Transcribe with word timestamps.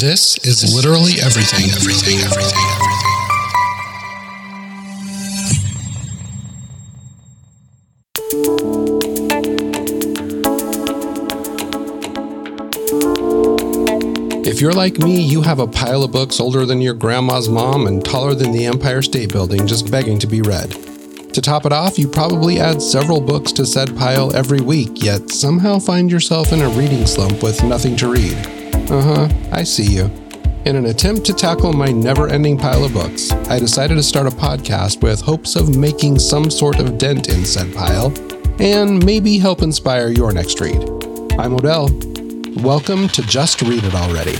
This 0.00 0.38
is 0.46 0.72
literally 0.72 1.14
everything, 1.20 1.70
everything, 1.74 2.20
everything, 2.20 2.20
everything. 2.20 2.88
If 14.46 14.60
you're 14.60 14.72
like 14.72 14.98
me, 14.98 15.20
you 15.20 15.42
have 15.42 15.58
a 15.58 15.66
pile 15.66 16.04
of 16.04 16.12
books 16.12 16.38
older 16.38 16.64
than 16.64 16.80
your 16.80 16.94
grandma's 16.94 17.48
mom 17.48 17.88
and 17.88 18.04
taller 18.04 18.34
than 18.34 18.52
the 18.52 18.66
Empire 18.66 19.02
State 19.02 19.32
Building 19.32 19.66
just 19.66 19.90
begging 19.90 20.20
to 20.20 20.28
be 20.28 20.42
read. 20.42 20.70
To 21.34 21.40
top 21.40 21.66
it 21.66 21.72
off, 21.72 21.98
you 21.98 22.06
probably 22.06 22.60
add 22.60 22.80
several 22.80 23.20
books 23.20 23.50
to 23.54 23.66
said 23.66 23.96
pile 23.96 24.32
every 24.36 24.60
week, 24.60 25.02
yet 25.02 25.28
somehow 25.30 25.80
find 25.80 26.08
yourself 26.08 26.52
in 26.52 26.62
a 26.62 26.68
reading 26.68 27.04
slump 27.04 27.42
with 27.42 27.64
nothing 27.64 27.96
to 27.96 28.12
read. 28.12 28.57
Uh 28.90 29.02
huh, 29.02 29.28
I 29.52 29.64
see 29.64 29.84
you. 29.84 30.04
In 30.64 30.74
an 30.74 30.86
attempt 30.86 31.26
to 31.26 31.34
tackle 31.34 31.74
my 31.74 31.88
never 31.88 32.26
ending 32.26 32.56
pile 32.56 32.84
of 32.84 32.94
books, 32.94 33.30
I 33.50 33.58
decided 33.58 33.96
to 33.96 34.02
start 34.02 34.26
a 34.26 34.30
podcast 34.30 35.02
with 35.02 35.20
hopes 35.20 35.56
of 35.56 35.76
making 35.76 36.18
some 36.18 36.50
sort 36.50 36.78
of 36.78 36.96
dent 36.96 37.28
in 37.28 37.44
said 37.44 37.74
pile 37.74 38.14
and 38.58 39.04
maybe 39.04 39.36
help 39.36 39.60
inspire 39.60 40.08
your 40.08 40.32
next 40.32 40.58
read. 40.62 40.82
I'm 41.38 41.52
O'Dell. 41.52 41.90
Welcome 42.64 43.08
to 43.08 43.20
Just 43.20 43.60
Read 43.60 43.84
It 43.84 43.94
Already. 43.94 44.38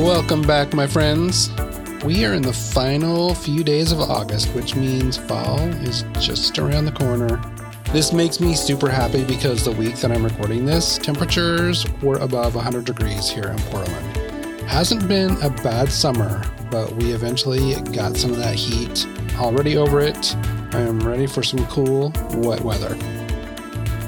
Welcome 0.00 0.42
back, 0.42 0.72
my 0.72 0.86
friends. 0.86 1.50
We 2.04 2.24
are 2.24 2.32
in 2.32 2.40
the 2.40 2.52
final 2.52 3.34
few 3.34 3.62
days 3.62 3.92
of 3.92 4.00
August, 4.00 4.48
which 4.54 4.74
means 4.74 5.18
fall 5.18 5.60
is 5.84 6.02
just 6.18 6.58
around 6.58 6.86
the 6.86 6.92
corner. 6.92 7.38
This 7.92 8.10
makes 8.10 8.40
me 8.40 8.54
super 8.54 8.88
happy 8.88 9.22
because 9.22 9.66
the 9.66 9.72
week 9.72 9.96
that 9.96 10.10
I'm 10.10 10.24
recording 10.24 10.64
this, 10.64 10.96
temperatures 10.96 11.84
were 12.00 12.16
above 12.16 12.54
100 12.54 12.86
degrees 12.86 13.28
here 13.28 13.48
in 13.48 13.58
Portland. 13.64 14.16
Hasn't 14.62 15.08
been 15.08 15.32
a 15.42 15.50
bad 15.50 15.92
summer, 15.92 16.42
but 16.70 16.90
we 16.92 17.12
eventually 17.12 17.74
got 17.92 18.16
some 18.16 18.30
of 18.30 18.38
that 18.38 18.54
heat. 18.54 19.06
Already 19.36 19.76
over 19.76 20.00
it. 20.00 20.34
I'm 20.74 21.00
ready 21.00 21.26
for 21.26 21.42
some 21.42 21.66
cool, 21.66 22.14
wet 22.36 22.62
weather. 22.62 22.96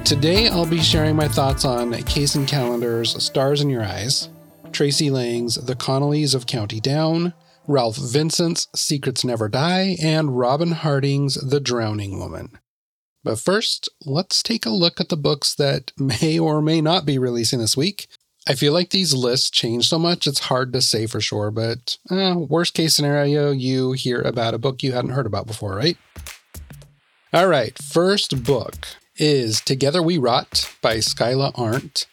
Today, 0.02 0.48
I'll 0.48 0.64
be 0.64 0.80
sharing 0.80 1.14
my 1.14 1.28
thoughts 1.28 1.66
on 1.66 1.92
Kacen 1.92 2.48
Callender's 2.48 3.22
Stars 3.22 3.60
in 3.60 3.68
Your 3.68 3.84
Eyes, 3.84 4.30
Tracey 4.72 5.10
Lange's 5.10 5.56
The 5.56 5.74
Connellys 5.74 6.34
of 6.34 6.46
County 6.46 6.80
Down, 6.80 7.34
Ralph 7.66 7.96
Vincent's 7.96 8.68
Secrets 8.74 9.24
Never 9.24 9.48
Die, 9.48 9.96
and 10.02 10.36
Robyn 10.38 10.72
Harding's 10.72 11.34
The 11.34 11.60
Drowning 11.60 12.18
Woman. 12.18 12.58
But 13.24 13.38
first, 13.38 13.88
let's 14.04 14.42
take 14.42 14.66
a 14.66 14.70
look 14.70 15.00
at 15.00 15.08
the 15.08 15.16
books 15.16 15.54
that 15.54 15.92
may 15.98 16.38
or 16.38 16.60
may 16.60 16.80
not 16.80 17.06
be 17.06 17.18
releasing 17.18 17.58
this 17.58 17.76
week. 17.76 18.08
I 18.48 18.54
feel 18.54 18.72
like 18.72 18.90
these 18.90 19.14
lists 19.14 19.50
change 19.50 19.88
so 19.88 19.98
much, 19.98 20.26
it's 20.26 20.40
hard 20.40 20.72
to 20.72 20.82
say 20.82 21.06
for 21.06 21.20
sure, 21.20 21.52
but 21.52 21.98
eh, 22.10 22.34
worst 22.34 22.74
case 22.74 22.96
scenario, 22.96 23.52
you 23.52 23.92
hear 23.92 24.20
about 24.20 24.54
a 24.54 24.58
book 24.58 24.82
you 24.82 24.92
hadn't 24.92 25.12
heard 25.12 25.26
about 25.26 25.46
before, 25.46 25.76
right? 25.76 25.96
All 27.32 27.46
right, 27.46 27.78
first 27.78 28.42
book 28.42 28.88
is 29.16 29.60
Together 29.60 30.02
We 30.02 30.18
Rot 30.18 30.74
by 30.82 30.96
Skyla 30.96 31.56
Arndt. 31.56 32.06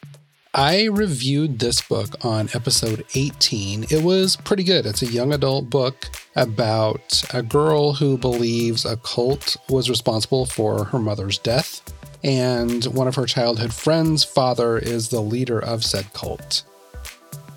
I 0.53 0.85
reviewed 0.85 1.59
this 1.59 1.79
book 1.79 2.25
on 2.25 2.49
episode 2.55 3.05
18. 3.13 3.83
It 3.91 4.03
was 4.03 4.35
pretty 4.35 4.63
good. 4.63 4.87
It's 4.87 5.03
a 5.03 5.05
young 5.05 5.31
adult 5.31 5.69
book 5.69 6.09
about 6.35 7.23
a 7.31 7.43
girl 7.43 7.93
who 7.93 8.17
believes 8.17 8.83
a 8.83 8.97
cult 8.97 9.57
was 9.69 9.91
responsible 9.91 10.47
for 10.47 10.85
her 10.85 10.97
mother's 10.97 11.37
death, 11.37 11.83
and 12.23 12.83
one 12.85 13.07
of 13.07 13.13
her 13.13 13.27
childhood 13.27 13.71
friends' 13.71 14.23
father 14.23 14.79
is 14.79 15.09
the 15.09 15.21
leader 15.21 15.59
of 15.59 15.85
said 15.85 16.11
cult. 16.13 16.63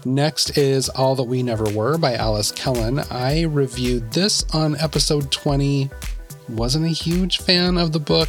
Next 0.05 0.59
is 0.59 0.91
All 0.91 1.15
That 1.15 1.25
We 1.25 1.43
Never 1.43 1.65
Were 1.71 1.97
by 1.97 2.12
Alice 2.12 2.53
Kellen. 2.53 2.99
I 3.11 3.45
reviewed 3.45 4.12
this 4.12 4.45
on 4.53 4.77
episode 4.77 5.33
20. 5.33 5.89
Wasn't 6.50 6.84
a 6.84 6.89
huge 6.89 7.39
fan 7.39 7.78
of 7.78 7.93
the 7.93 8.00
book. 8.00 8.28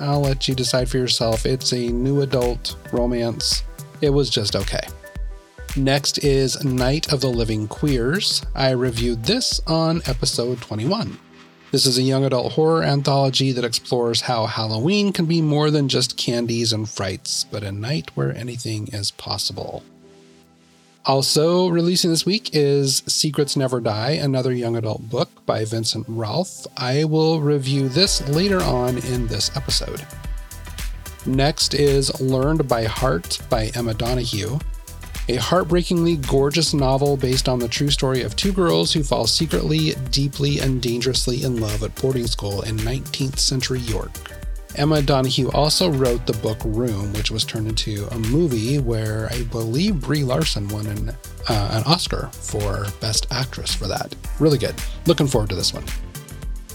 I'll 0.00 0.22
let 0.22 0.48
you 0.48 0.56
decide 0.56 0.88
for 0.88 0.98
yourself. 0.98 1.46
It's 1.46 1.72
a 1.72 1.86
new 1.86 2.22
adult 2.22 2.74
romance 2.90 3.62
it 4.00 4.10
was 4.10 4.30
just 4.30 4.56
okay. 4.56 4.86
Next 5.76 6.24
is 6.24 6.64
Night 6.64 7.12
of 7.12 7.20
the 7.20 7.28
Living 7.28 7.68
Queers. 7.68 8.42
I 8.54 8.70
reviewed 8.70 9.24
this 9.24 9.60
on 9.66 10.00
episode 10.06 10.60
21. 10.62 11.18
This 11.72 11.84
is 11.84 11.98
a 11.98 12.02
young 12.02 12.24
adult 12.24 12.52
horror 12.52 12.82
anthology 12.82 13.52
that 13.52 13.64
explores 13.64 14.22
how 14.22 14.46
Halloween 14.46 15.12
can 15.12 15.26
be 15.26 15.42
more 15.42 15.70
than 15.70 15.88
just 15.88 16.16
candies 16.16 16.72
and 16.72 16.88
frights, 16.88 17.44
but 17.44 17.62
a 17.62 17.72
night 17.72 18.10
where 18.14 18.34
anything 18.34 18.88
is 18.88 19.10
possible. 19.10 19.82
Also, 21.04 21.68
releasing 21.68 22.10
this 22.10 22.24
week 22.24 22.50
is 22.52 23.02
Secrets 23.06 23.56
Never 23.56 23.80
Die, 23.80 24.10
another 24.12 24.52
young 24.52 24.76
adult 24.76 25.10
book 25.10 25.28
by 25.44 25.64
Vincent 25.64 26.06
Ralph. 26.08 26.66
I 26.76 27.04
will 27.04 27.40
review 27.40 27.88
this 27.88 28.26
later 28.28 28.62
on 28.62 28.98
in 28.98 29.26
this 29.26 29.54
episode. 29.56 30.04
Next 31.26 31.74
is 31.74 32.20
Learned 32.20 32.68
by 32.68 32.84
Heart 32.84 33.40
by 33.50 33.72
Emma 33.74 33.94
Donoghue, 33.94 34.60
a 35.28 35.36
heartbreakingly 35.36 36.18
gorgeous 36.18 36.72
novel 36.72 37.16
based 37.16 37.48
on 37.48 37.58
the 37.58 37.66
true 37.66 37.90
story 37.90 38.22
of 38.22 38.36
two 38.36 38.52
girls 38.52 38.92
who 38.92 39.02
fall 39.02 39.26
secretly, 39.26 39.94
deeply, 40.12 40.60
and 40.60 40.80
dangerously 40.80 41.42
in 41.42 41.60
love 41.60 41.82
at 41.82 41.94
boarding 41.96 42.28
school 42.28 42.62
in 42.62 42.76
19th 42.76 43.40
century 43.40 43.80
York. 43.80 44.12
Emma 44.76 45.02
Donoghue 45.02 45.50
also 45.50 45.90
wrote 45.90 46.26
the 46.26 46.32
book 46.34 46.58
Room, 46.64 47.12
which 47.14 47.32
was 47.32 47.44
turned 47.44 47.66
into 47.66 48.06
a 48.12 48.18
movie 48.18 48.78
where 48.78 49.28
I 49.32 49.42
believe 49.44 50.02
Brie 50.02 50.22
Larson 50.22 50.68
won 50.68 50.86
an, 50.86 51.08
uh, 51.48 51.70
an 51.72 51.82
Oscar 51.86 52.30
for 52.32 52.86
Best 53.00 53.26
Actress 53.32 53.74
for 53.74 53.88
that. 53.88 54.14
Really 54.38 54.58
good. 54.58 54.76
Looking 55.06 55.26
forward 55.26 55.50
to 55.50 55.56
this 55.56 55.74
one. 55.74 55.84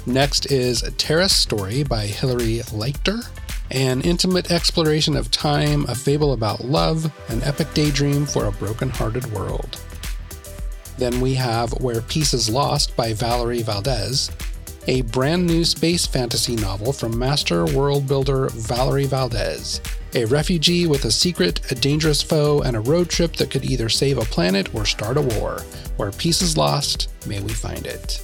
Next 0.05 0.51
is 0.51 0.81
Terrace 0.97 1.35
Story 1.35 1.83
by 1.83 2.07
Hilary 2.07 2.59
Leichter 2.71 3.23
an 3.71 4.01
intimate 4.01 4.51
exploration 4.51 5.15
of 5.15 5.31
time, 5.31 5.85
a 5.87 5.95
fable 5.95 6.33
about 6.33 6.65
love, 6.65 7.11
an 7.29 7.41
epic 7.43 7.73
daydream 7.73 8.25
for 8.25 8.45
a 8.45 8.51
broken-hearted 8.51 9.25
world. 9.31 9.79
Then 10.97 11.21
we 11.21 11.33
have 11.35 11.71
Where 11.81 12.01
Peace 12.01 12.33
is 12.33 12.49
Lost 12.49 12.95
by 12.95 13.13
Valerie 13.13 13.63
Valdez, 13.63 14.29
a 14.87 15.01
brand 15.03 15.47
new 15.47 15.63
space 15.63 16.05
fantasy 16.05 16.55
novel 16.55 16.91
from 16.91 17.17
master 17.17 17.65
world 17.65 18.07
builder 18.07 18.49
Valerie 18.49 19.05
Valdez. 19.05 19.79
A 20.13 20.25
refugee 20.25 20.87
with 20.87 21.05
a 21.05 21.11
secret, 21.11 21.71
a 21.71 21.75
dangerous 21.75 22.21
foe, 22.21 22.61
and 22.63 22.75
a 22.75 22.81
road 22.81 23.09
trip 23.09 23.33
that 23.37 23.49
could 23.49 23.63
either 23.63 23.87
save 23.87 24.17
a 24.17 24.25
planet 24.25 24.75
or 24.75 24.85
start 24.85 25.15
a 25.15 25.21
war. 25.21 25.61
Where 25.95 26.11
peace 26.11 26.41
is 26.41 26.57
lost, 26.57 27.09
may 27.25 27.39
we 27.39 27.53
find 27.53 27.85
it. 27.85 28.21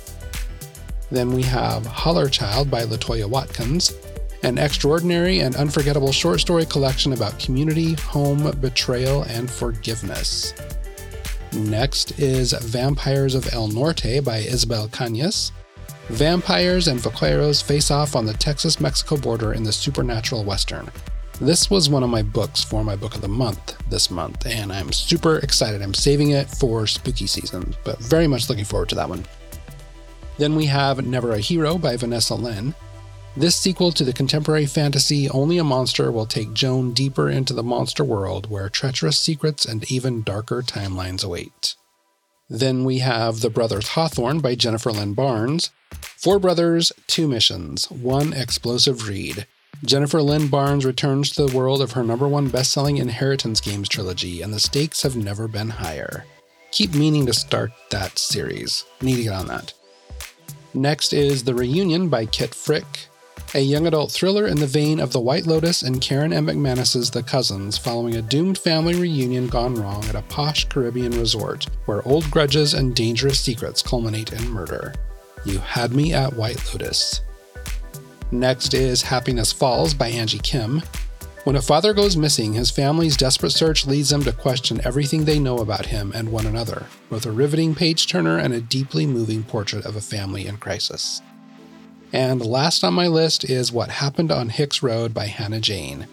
Then 1.09 1.31
we 1.31 1.43
have 1.43 1.85
Holler 1.85 2.27
Child 2.27 2.69
by 2.69 2.83
Latoya 2.83 3.29
Watkins, 3.29 3.93
an 4.43 4.57
extraordinary 4.57 5.39
and 5.39 5.55
unforgettable 5.55 6.11
short 6.11 6.39
story 6.39 6.65
collection 6.65 7.13
about 7.13 7.39
community, 7.39 7.93
home, 7.95 8.51
betrayal, 8.59 9.23
and 9.23 9.49
forgiveness. 9.49 10.53
Next 11.53 12.19
is 12.19 12.53
Vampires 12.53 13.33
of 13.33 13.51
El 13.53 13.67
Norte 13.67 14.23
by 14.23 14.37
Isabel 14.37 14.87
Cañas. 14.89 15.51
Vampires 16.09 16.87
and 16.87 16.99
vaqueros 16.99 17.63
face 17.63 17.91
off 17.91 18.15
on 18.15 18.25
the 18.25 18.33
Texas 18.33 18.79
Mexico 18.79 19.17
border 19.17 19.53
in 19.53 19.63
the 19.63 19.71
supernatural 19.71 20.43
western. 20.43 20.89
This 21.39 21.69
was 21.69 21.89
one 21.89 22.01
of 22.01 22.09
my 22.09 22.21
books 22.21 22.63
for 22.63 22.83
my 22.83 22.95
book 22.95 23.13
of 23.13 23.21
the 23.21 23.27
month 23.27 23.77
this 23.89 24.09
month, 24.09 24.45
and 24.47 24.73
I'm 24.73 24.91
super 24.91 25.37
excited. 25.37 25.81
I'm 25.81 25.93
saving 25.93 26.31
it 26.31 26.49
for 26.49 26.87
spooky 26.87 27.27
season, 27.27 27.75
but 27.83 27.99
very 27.99 28.25
much 28.25 28.49
looking 28.49 28.65
forward 28.65 28.89
to 28.89 28.95
that 28.95 29.09
one. 29.09 29.23
Then 30.37 30.55
we 30.55 30.65
have 30.65 31.05
Never 31.05 31.33
a 31.33 31.39
Hero 31.39 31.77
by 31.77 31.95
Vanessa 31.95 32.35
Len. 32.35 32.73
This 33.37 33.55
sequel 33.55 33.91
to 33.91 34.03
the 34.03 34.13
contemporary 34.13 34.65
fantasy 34.65 35.29
Only 35.29 35.59
a 35.59 35.63
Monster 35.63 36.11
will 36.11 36.25
take 36.25 36.53
Joan 36.53 36.91
deeper 36.91 37.29
into 37.29 37.53
the 37.53 37.61
monster 37.61 38.03
world 38.03 38.49
where 38.49 38.67
treacherous 38.67 39.19
secrets 39.19 39.63
and 39.63 39.91
even 39.91 40.23
darker 40.23 40.63
timelines 40.63 41.23
await. 41.23 41.75
Then 42.49 42.83
we 42.83 42.97
have 42.97 43.41
The 43.41 43.51
Brothers 43.51 43.89
Hawthorne 43.89 44.39
by 44.39 44.55
Jennifer 44.55 44.91
Lynn 44.91 45.13
Barnes. 45.13 45.69
Four 46.01 46.39
brothers, 46.39 46.91
two 47.05 47.27
missions, 47.27 47.91
one 47.91 48.33
explosive 48.33 49.07
read. 49.07 49.45
Jennifer 49.85 50.23
Lynn 50.23 50.47
Barnes 50.47 50.83
returns 50.83 51.29
to 51.33 51.45
the 51.45 51.55
world 51.55 51.83
of 51.83 51.91
her 51.91 52.03
number 52.03 52.27
one 52.27 52.47
best-selling 52.47 52.97
Inheritance 52.97 53.61
Games 53.61 53.87
trilogy, 53.87 54.41
and 54.41 54.51
the 54.51 54.59
stakes 54.59 55.03
have 55.03 55.15
never 55.15 55.47
been 55.47 55.69
higher. 55.69 56.25
Keep 56.71 56.95
meaning 56.95 57.27
to 57.27 57.33
start 57.33 57.69
that 57.91 58.17
series. 58.17 58.83
Need 58.99 59.17
to 59.17 59.23
get 59.23 59.33
on 59.33 59.45
that. 59.45 59.73
Next 60.73 61.13
is 61.13 61.43
The 61.43 61.53
Reunion 61.53 62.09
by 62.09 62.25
Kit 62.25 62.55
Frick 62.55 63.06
a 63.55 63.59
young 63.59 63.87
adult 63.87 64.11
thriller 64.11 64.47
in 64.47 64.57
the 64.57 64.67
vein 64.67 64.99
of 64.99 65.11
The 65.11 65.19
White 65.19 65.47
Lotus 65.47 65.81
and 65.81 66.01
Karen 66.01 66.33
M. 66.33 66.47
McManus's 66.47 67.09
The 67.09 67.23
Cousins, 67.23 67.77
following 67.77 68.15
a 68.15 68.21
doomed 68.21 68.57
family 68.57 68.95
reunion 68.95 69.47
gone 69.47 69.75
wrong 69.75 70.03
at 70.05 70.15
a 70.15 70.21
posh 70.23 70.65
Caribbean 70.65 71.11
resort, 71.11 71.65
where 71.85 72.05
old 72.07 72.29
grudges 72.29 72.73
and 72.73 72.95
dangerous 72.95 73.39
secrets 73.39 73.81
culminate 73.81 74.33
in 74.33 74.49
murder. 74.49 74.93
You 75.45 75.59
had 75.59 75.93
me 75.93 76.13
at 76.13 76.33
White 76.33 76.61
Lotus. 76.73 77.21
Next 78.31 78.73
is 78.73 79.01
Happiness 79.01 79.53
Falls 79.53 79.93
by 79.93 80.09
Angie 80.09 80.39
Kim. 80.39 80.81
When 81.45 81.55
a 81.55 81.61
father 81.61 81.93
goes 81.93 82.17
missing, 82.17 82.51
his 82.51 82.69
family's 82.69 83.15
desperate 83.15 83.53
search 83.53 83.85
leads 83.85 84.09
them 84.09 84.23
to 84.23 84.33
question 84.33 84.81
everything 84.83 85.23
they 85.23 85.39
know 85.39 85.59
about 85.59 85.85
him 85.85 86.11
and 86.13 86.29
one 86.29 86.45
another, 86.45 86.85
both 87.09 87.25
a 87.25 87.31
riveting 87.31 87.73
page 87.73 88.07
turner 88.07 88.37
and 88.37 88.53
a 88.53 88.59
deeply 88.59 89.05
moving 89.05 89.43
portrait 89.43 89.85
of 89.85 89.95
a 89.95 90.01
family 90.01 90.47
in 90.47 90.57
crisis. 90.57 91.21
And 92.13 92.45
last 92.45 92.83
on 92.83 92.93
my 92.93 93.07
list 93.07 93.43
is 93.43 93.71
What 93.71 93.89
Happened 93.89 94.31
on 94.31 94.49
Hicks 94.49 94.81
Road 94.81 95.13
by 95.13 95.25
Hannah 95.25 95.59
Jayne. 95.59 96.07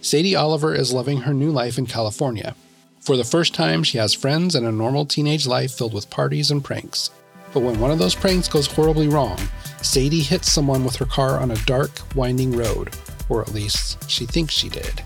Sadie 0.00 0.36
Oliver 0.36 0.74
is 0.74 0.92
loving 0.92 1.22
her 1.22 1.34
new 1.34 1.50
life 1.50 1.78
in 1.78 1.86
California. 1.86 2.54
For 3.00 3.16
the 3.16 3.24
first 3.24 3.52
time, 3.52 3.82
she 3.82 3.98
has 3.98 4.14
friends 4.14 4.54
and 4.54 4.66
a 4.66 4.72
normal 4.72 5.04
teenage 5.04 5.46
life 5.46 5.72
filled 5.72 5.94
with 5.94 6.10
parties 6.10 6.50
and 6.52 6.62
pranks. 6.62 7.10
But 7.52 7.60
when 7.60 7.80
one 7.80 7.90
of 7.90 7.98
those 7.98 8.14
pranks 8.14 8.48
goes 8.48 8.66
horribly 8.66 9.08
wrong, 9.08 9.38
Sadie 9.82 10.22
hits 10.22 10.50
someone 10.50 10.84
with 10.84 10.96
her 10.96 11.06
car 11.06 11.40
on 11.40 11.50
a 11.50 11.64
dark, 11.64 11.90
winding 12.14 12.56
road, 12.56 12.90
or 13.28 13.42
at 13.42 13.52
least 13.52 14.08
she 14.08 14.24
thinks 14.24 14.54
she 14.54 14.68
did. 14.68 15.02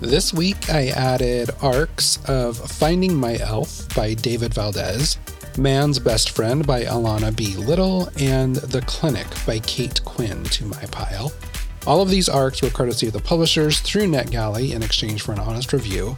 This 0.00 0.34
week 0.34 0.70
I 0.70 0.88
added 0.88 1.50
arcs 1.62 2.18
of 2.26 2.56
Finding 2.58 3.14
My 3.14 3.36
Elf 3.36 3.94
by 3.94 4.14
David 4.14 4.52
Valdez, 4.52 5.18
Man's 5.56 6.00
Best 6.00 6.30
Friend 6.30 6.66
by 6.66 6.82
Alana 6.82 7.34
B. 7.34 7.54
Little, 7.54 8.08
and 8.18 8.56
The 8.56 8.82
Clinic 8.82 9.26
by 9.46 9.60
Cate 9.60 10.04
Quinn 10.04 10.42
to 10.44 10.64
my 10.64 10.84
pile. 10.86 11.32
All 11.86 12.02
of 12.02 12.10
these 12.10 12.28
arcs 12.28 12.60
were 12.60 12.70
courtesy 12.70 13.06
of 13.06 13.12
the 13.12 13.20
publishers 13.20 13.78
through 13.78 14.06
NetGalley 14.06 14.74
in 14.74 14.82
exchange 14.82 15.22
for 15.22 15.32
an 15.32 15.38
honest 15.38 15.72
review. 15.72 16.16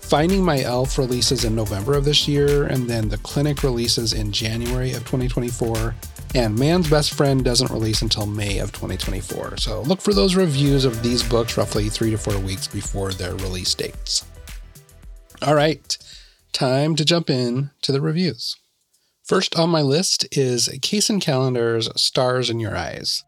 Finding 0.00 0.44
My 0.44 0.60
Elf 0.60 0.98
releases 0.98 1.44
in 1.44 1.54
November 1.54 1.94
of 1.94 2.04
this 2.04 2.28
year, 2.28 2.64
and 2.64 2.88
then 2.88 3.08
The 3.08 3.16
Clinic 3.18 3.62
releases 3.62 4.12
in 4.12 4.30
January 4.32 4.90
of 4.90 4.98
2024. 4.98 5.94
And 6.34 6.58
Man's 6.58 6.90
Best 6.90 7.14
Friend 7.14 7.42
doesn't 7.42 7.70
release 7.70 8.02
until 8.02 8.26
May 8.26 8.58
of 8.58 8.70
2024. 8.72 9.56
So 9.56 9.80
look 9.82 10.02
for 10.02 10.12
those 10.12 10.34
reviews 10.34 10.84
of 10.84 11.02
these 11.02 11.22
books 11.22 11.56
roughly 11.56 11.88
three 11.88 12.10
to 12.10 12.18
four 12.18 12.38
weeks 12.38 12.66
before 12.66 13.12
their 13.12 13.34
release 13.36 13.74
dates. 13.74 14.26
All 15.40 15.54
right, 15.54 15.96
time 16.52 16.96
to 16.96 17.04
jump 17.04 17.30
in 17.30 17.70
to 17.80 17.90
the 17.90 18.02
reviews. 18.02 18.56
First 19.24 19.58
on 19.58 19.70
my 19.70 19.80
list 19.80 20.26
is 20.36 20.68
Kacen 20.82 21.18
Callender's 21.18 21.88
Stars 21.96 22.50
in 22.50 22.60
Your 22.60 22.76
Eyes. 22.76 23.24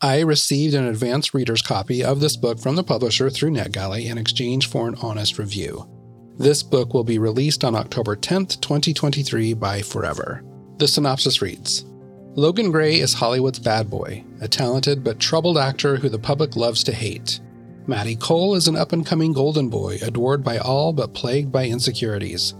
I 0.00 0.20
received 0.20 0.74
an 0.74 0.86
advance 0.86 1.34
reader's 1.34 1.60
copy 1.60 2.04
of 2.04 2.20
this 2.20 2.36
book 2.36 2.60
from 2.60 2.76
the 2.76 2.84
publisher 2.84 3.28
through 3.28 3.50
NetGalley 3.50 4.08
in 4.08 4.16
exchange 4.16 4.68
for 4.68 4.86
an 4.86 4.94
honest 5.02 5.40
review. 5.40 5.88
This 6.38 6.62
book 6.62 6.94
will 6.94 7.02
be 7.02 7.18
released 7.18 7.64
on 7.64 7.74
October 7.74 8.14
10th, 8.14 8.60
2023 8.60 9.54
by 9.54 9.82
Forever. 9.82 10.44
The 10.78 10.86
synopsis 10.86 11.42
reads 11.42 11.84
Logan 12.36 12.70
Gray 12.70 13.00
is 13.00 13.14
Hollywood's 13.14 13.58
bad 13.58 13.90
boy, 13.90 14.22
a 14.40 14.46
talented 14.46 15.02
but 15.02 15.18
troubled 15.18 15.58
actor 15.58 15.96
who 15.96 16.08
the 16.08 16.16
public 16.20 16.54
loves 16.54 16.84
to 16.84 16.92
hate. 16.92 17.40
Matty 17.88 18.14
Cole 18.14 18.54
is 18.54 18.68
an 18.68 18.76
up 18.76 18.92
and 18.92 19.04
coming 19.04 19.32
golden 19.32 19.68
boy, 19.68 19.98
adored 20.00 20.44
by 20.44 20.58
all 20.58 20.92
but 20.92 21.12
plagued 21.12 21.50
by 21.50 21.66
insecurities. 21.66 22.54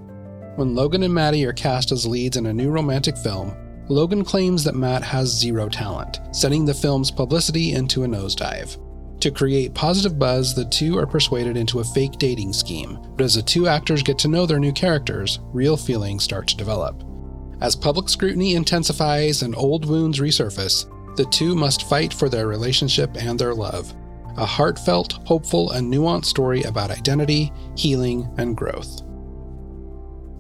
When 0.56 0.74
Logan 0.74 1.02
and 1.02 1.12
Matty 1.12 1.44
are 1.44 1.52
cast 1.52 1.92
as 1.92 2.06
leads 2.06 2.38
in 2.38 2.46
a 2.46 2.52
new 2.52 2.70
romantic 2.70 3.18
film, 3.18 3.54
Logan 3.88 4.24
claims 4.24 4.64
that 4.64 4.74
Matt 4.74 5.02
has 5.02 5.28
zero 5.28 5.68
talent, 5.68 6.20
sending 6.32 6.64
the 6.64 6.72
film's 6.72 7.10
publicity 7.10 7.72
into 7.74 8.04
a 8.04 8.06
nosedive. 8.06 8.78
To 9.20 9.30
create 9.30 9.74
positive 9.74 10.18
buzz, 10.18 10.54
the 10.54 10.64
two 10.64 10.96
are 10.96 11.06
persuaded 11.06 11.58
into 11.58 11.80
a 11.80 11.84
fake 11.84 12.12
dating 12.12 12.54
scheme, 12.54 12.98
but 13.16 13.24
as 13.24 13.34
the 13.34 13.42
two 13.42 13.68
actors 13.68 14.02
get 14.02 14.18
to 14.20 14.28
know 14.28 14.46
their 14.46 14.58
new 14.58 14.72
characters, 14.72 15.40
real 15.52 15.76
feelings 15.76 16.24
start 16.24 16.48
to 16.48 16.56
develop. 16.56 17.04
As 17.60 17.76
public 17.76 18.08
scrutiny 18.08 18.54
intensifies 18.54 19.42
and 19.42 19.54
old 19.54 19.84
wounds 19.84 20.20
resurface, 20.20 20.86
the 21.16 21.26
two 21.26 21.54
must 21.54 21.86
fight 21.86 22.14
for 22.14 22.30
their 22.30 22.48
relationship 22.48 23.14
and 23.16 23.38
their 23.38 23.54
love. 23.54 23.94
A 24.38 24.46
heartfelt, 24.46 25.18
hopeful, 25.26 25.72
and 25.72 25.92
nuanced 25.92 26.26
story 26.26 26.62
about 26.62 26.90
identity, 26.90 27.52
healing, 27.76 28.26
and 28.38 28.56
growth. 28.56 29.02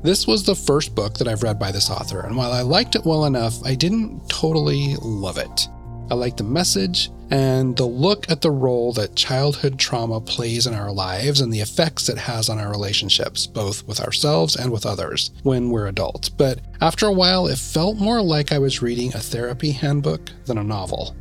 This 0.06 0.24
was 0.24 0.44
the 0.44 0.54
first 0.54 0.94
book 0.94 1.14
that 1.14 1.26
I've 1.26 1.42
read 1.42 1.58
by 1.58 1.72
this 1.72 1.90
author, 1.90 2.20
and 2.20 2.36
while 2.36 2.52
I 2.52 2.60
liked 2.60 2.94
it 2.94 3.04
well 3.04 3.24
enough, 3.24 3.60
I 3.64 3.74
didn't 3.74 4.28
totally 4.28 4.94
love 5.02 5.36
it. 5.36 5.68
I 6.08 6.14
liked 6.14 6.36
the 6.36 6.44
message 6.44 7.10
and 7.32 7.76
the 7.76 7.86
look 7.86 8.30
at 8.30 8.40
the 8.40 8.52
role 8.52 8.92
that 8.92 9.16
childhood 9.16 9.80
trauma 9.80 10.20
plays 10.20 10.68
in 10.68 10.74
our 10.74 10.92
lives 10.92 11.40
and 11.40 11.52
the 11.52 11.60
effects 11.60 12.08
it 12.08 12.18
has 12.18 12.48
on 12.48 12.60
our 12.60 12.70
relationships, 12.70 13.48
both 13.48 13.84
with 13.88 13.98
ourselves 13.98 14.54
and 14.54 14.70
with 14.70 14.86
others, 14.86 15.32
when 15.42 15.70
we're 15.70 15.88
adults. 15.88 16.28
But 16.28 16.60
after 16.80 17.06
a 17.06 17.12
while, 17.12 17.48
it 17.48 17.58
felt 17.58 17.96
more 17.96 18.22
like 18.22 18.52
I 18.52 18.60
was 18.60 18.80
reading 18.80 19.12
a 19.12 19.18
therapy 19.18 19.72
handbook 19.72 20.30
than 20.44 20.58
a 20.58 20.62
novel. 20.62 21.16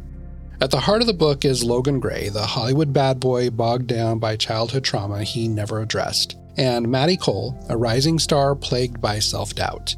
At 0.61 0.69
the 0.69 0.81
heart 0.81 1.01
of 1.01 1.07
the 1.07 1.13
book 1.13 1.43
is 1.43 1.63
Logan 1.63 1.99
Gray, 1.99 2.29
the 2.29 2.45
Hollywood 2.45 2.93
bad 2.93 3.19
boy 3.19 3.49
bogged 3.49 3.87
down 3.87 4.19
by 4.19 4.35
childhood 4.35 4.83
trauma 4.83 5.23
he 5.23 5.47
never 5.47 5.81
addressed 5.81 6.37
and 6.57 6.87
Matty 6.87 7.17
Cole, 7.17 7.57
a 7.69 7.77
rising 7.77 8.19
star 8.19 8.55
plagued 8.55 9.01
by 9.01 9.19
self 9.19 9.55
doubt. 9.55 9.95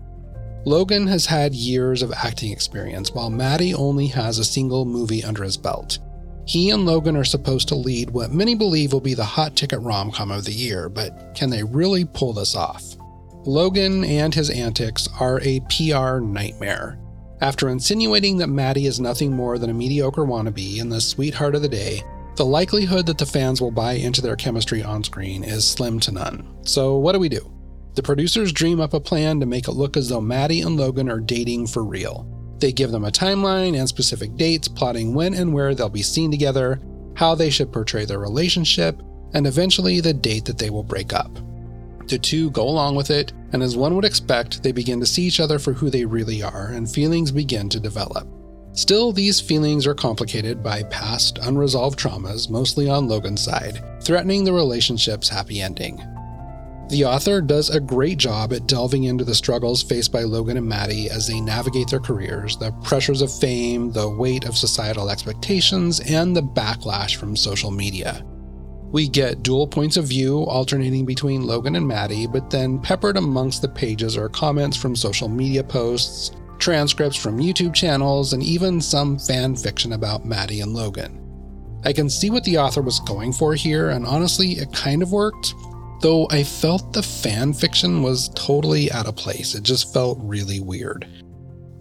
Logan 0.66 1.08
has 1.08 1.26
had 1.26 1.56
years 1.56 2.02
of 2.02 2.12
acting 2.12 2.52
experience, 2.52 3.12
while 3.12 3.30
Matty 3.30 3.74
only 3.74 4.08
has 4.08 4.38
a 4.38 4.44
single 4.44 4.86
movie 4.86 5.24
under 5.24 5.44
his 5.44 5.56
belt. 5.56 6.00
He 6.46 6.70
and 6.70 6.86
Logan 6.86 7.16
are 7.16 7.24
supposed 7.24 7.68
to 7.70 7.76
lead 7.76 8.10
what 8.10 8.32
many 8.32 8.56
believe 8.56 8.94
will 8.94 9.02
be 9.02 9.14
the 9.14 9.24
hot 9.24 9.56
ticket 9.56 9.80
rom 9.82 10.12
com 10.12 10.32
of 10.32 10.46
the 10.46 10.54
year, 10.54 10.90
but 10.90 11.36
can 11.36 11.50
they 11.50 11.64
really 11.64 12.06
pull 12.06 12.34
this 12.34 12.56
off? 12.56 12.84
Logan 13.46 14.04
and 14.04 14.34
his 14.34 14.50
antics 14.50 15.08
are 15.20 15.40
a 15.44 15.60
PR 15.70 16.20
nightmare. 16.20 17.00
After 17.40 17.70
insinuating 17.70 18.38
that 18.38 18.48
Matty 18.48 18.88
is 18.88 19.00
nothing 19.00 19.32
more 19.32 19.58
than 19.58 19.70
a 19.70 19.74
mediocre 19.74 20.26
wannabe 20.26 20.82
and 20.82 20.92
the 20.92 21.00
sweetheart 21.00 21.56
of 21.56 21.62
the 21.62 21.70
day, 21.70 22.02
the 22.38 22.46
likelihood 22.46 23.08
that 23.08 23.18
the 23.18 23.26
fans 23.26 23.60
will 23.60 23.72
buy 23.72 23.94
into 23.94 24.22
their 24.22 24.36
chemistry 24.36 24.84
on 24.84 25.04
screen 25.04 25.44
is 25.44 25.68
slim 25.68 26.00
to 26.02 26.12
none. 26.12 26.48
So, 26.64 26.98
what 26.98 27.14
do 27.14 27.20
we 27.20 27.30
do? 27.30 27.52
The 27.96 28.04
producers 28.04 28.54
dream 28.54 28.80
up 28.80 28.94
a 28.94 29.00
plan 29.00 29.40
to 29.40 29.48
make 29.48 29.68
it 29.68 29.72
look 29.72 29.98
as 29.98 30.08
though 30.08 30.22
Matty 30.22 30.62
and 30.62 30.78
Logan 30.78 31.10
are 31.10 31.20
dating 31.20 31.66
for 31.66 31.84
real. 31.84 32.32
They 32.60 32.72
give 32.72 32.92
them 32.92 33.06
a 33.06 33.12
timeline 33.12 33.78
and 33.78 33.90
specific 33.90 34.36
dates, 34.36 34.68
plotting 34.68 35.16
when 35.16 35.34
and 35.34 35.52
where 35.52 35.74
they'll 35.74 35.90
be 35.90 36.04
seen 36.04 36.30
together, 36.30 36.80
how 37.16 37.34
they 37.34 37.50
should 37.50 37.74
portray 37.74 38.06
their 38.06 38.20
relationship, 38.20 39.02
and 39.34 39.48
eventually 39.48 40.00
the 40.00 40.14
date 40.14 40.46
that 40.46 40.60
they 40.60 40.70
will 40.70 40.84
break 40.84 41.14
up. 41.14 41.40
The 42.08 42.20
two 42.20 42.52
go 42.52 42.70
along 42.70 42.96
with 42.96 43.10
it, 43.10 43.34
and 43.52 43.64
as 43.64 43.76
one 43.76 43.96
would 43.96 44.06
expect, 44.06 44.62
they 44.62 44.72
begin 44.72 45.00
to 45.00 45.06
see 45.06 45.24
each 45.24 45.40
other 45.40 45.58
for 45.58 45.74
who 45.74 45.90
they 45.90 46.06
really 46.06 46.44
are, 46.44 46.68
and 46.68 46.90
feelings 46.90 47.32
begin 47.32 47.68
to 47.70 47.80
develop. 47.80 48.28
Still, 48.78 49.12
these 49.12 49.42
feelings 49.42 49.88
are 49.88 49.96
complicated 49.96 50.62
by 50.62 50.84
past 50.84 51.40
unresolved 51.40 51.98
traumas, 51.98 52.48
mostly 52.48 52.88
on 52.88 53.08
Logan's 53.08 53.42
side, 53.42 53.84
threatening 54.04 54.44
the 54.44 54.54
relationship's 54.54 55.28
happy 55.28 55.62
ending. 55.62 55.98
The 56.90 57.04
author 57.04 57.42
does 57.42 57.72
a 57.72 57.80
great 57.80 58.20
job 58.20 58.54
at 58.54 58.68
delving 58.68 59.06
into 59.06 59.24
the 59.24 59.34
struggles 59.34 59.82
faced 59.82 60.12
by 60.12 60.22
Logan 60.22 60.58
and 60.58 60.68
Matty 60.68 61.10
as 61.10 61.26
they 61.26 61.42
navigate 61.42 61.90
their 61.90 62.00
careers, 62.00 62.56
the 62.56 62.72
pressures 62.84 63.24
of 63.24 63.34
fame, 63.34 63.92
the 63.92 64.08
weight 64.08 64.46
of 64.46 64.56
societal 64.56 65.10
expectations, 65.10 66.00
and 66.02 66.36
the 66.36 66.44
backlash 66.44 67.16
from 67.16 67.36
social 67.36 67.72
media. 67.72 68.24
We 68.92 69.10
get 69.10 69.42
dual 69.42 69.68
points 69.68 69.98
of 69.98 70.06
view 70.06 70.44
alternating 70.44 71.04
between 71.04 71.48
Logan 71.48 71.76
and 71.76 71.88
Matty, 71.88 72.28
but 72.28 72.52
then 72.52 72.78
peppered 72.78 73.18
amongst 73.18 73.64
the 73.64 73.70
pages 73.70 74.16
are 74.16 74.30
comments 74.30 74.78
from 74.78 74.96
social 74.96 75.28
media 75.28 75.64
posts, 75.64 76.32
transcripts 76.60 77.18
from 77.18 77.40
YouTube 77.40 77.74
channels, 77.74 78.34
and 78.34 78.44
even 78.44 78.82
some 78.82 79.18
fan 79.18 79.56
fiction 79.56 79.94
about 79.94 80.26
Matty 80.26 80.62
and 80.62 80.74
Logan. 80.74 81.24
I 81.86 81.94
can 81.94 82.10
see 82.10 82.30
what 82.30 82.44
the 82.44 82.58
author 82.58 82.82
was 82.82 83.00
going 83.02 83.34
for 83.34 83.54
here, 83.54 83.90
and 83.92 84.06
honestly, 84.06 84.54
it 84.54 84.74
kind 84.74 85.02
of 85.02 85.12
worked, 85.12 85.54
though 86.02 86.28
I 86.30 86.44
felt 86.44 86.94
the 86.94 87.04
fan 87.04 87.54
fiction 87.54 88.02
was 88.02 88.30
totally 88.36 88.92
out 88.92 89.08
of 89.08 89.16
place. 89.16 89.56
It 89.56 89.64
just 89.64 89.94
felt 89.94 90.20
really 90.22 90.60
weird. 90.60 91.08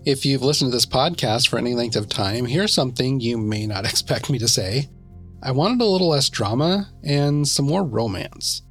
If 0.04 0.24
you've 0.24 0.42
listened 0.42 0.70
to 0.70 0.76
this 0.76 0.86
podcast 0.86 1.48
for 1.48 1.58
any 1.58 1.74
length 1.74 1.96
of 1.96 2.08
time, 2.08 2.44
here's 2.44 2.72
something 2.72 3.18
you 3.18 3.36
may 3.38 3.66
not 3.66 3.84
expect 3.90 4.30
me 4.30 4.38
to 4.38 4.48
say. 4.48 4.88
I 5.42 5.50
wanted 5.50 5.80
a 5.80 5.86
little 5.86 6.08
less 6.08 6.30
drama 6.30 6.88
and 7.02 7.46
some 7.46 7.66
more 7.66 7.84
romance. 7.84 8.62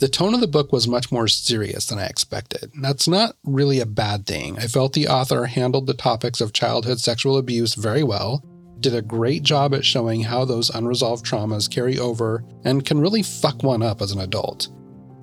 The 0.00 0.08
tone 0.08 0.32
of 0.32 0.40
the 0.40 0.48
book 0.48 0.72
was 0.72 0.88
much 0.88 1.12
more 1.12 1.28
serious 1.28 1.84
than 1.84 1.98
I 1.98 2.06
expected. 2.06 2.72
That's 2.80 3.06
not 3.06 3.36
really 3.44 3.80
a 3.80 3.86
bad 3.86 4.26
thing. 4.26 4.58
I 4.58 4.62
felt 4.62 4.94
the 4.94 5.08
author 5.08 5.44
handled 5.44 5.86
the 5.86 5.92
topics 5.92 6.40
of 6.40 6.54
childhood 6.54 6.98
sexual 7.00 7.36
abuse 7.36 7.74
very 7.74 8.02
well, 8.02 8.42
did 8.80 8.94
a 8.94 9.02
great 9.02 9.42
job 9.42 9.74
at 9.74 9.84
showing 9.84 10.22
how 10.22 10.46
those 10.46 10.70
unresolved 10.70 11.26
traumas 11.26 11.70
carry 11.70 11.98
over 11.98 12.42
and 12.64 12.86
can 12.86 12.98
really 12.98 13.22
fuck 13.22 13.62
one 13.62 13.82
up 13.82 14.00
as 14.00 14.10
an 14.10 14.20
adult. 14.20 14.68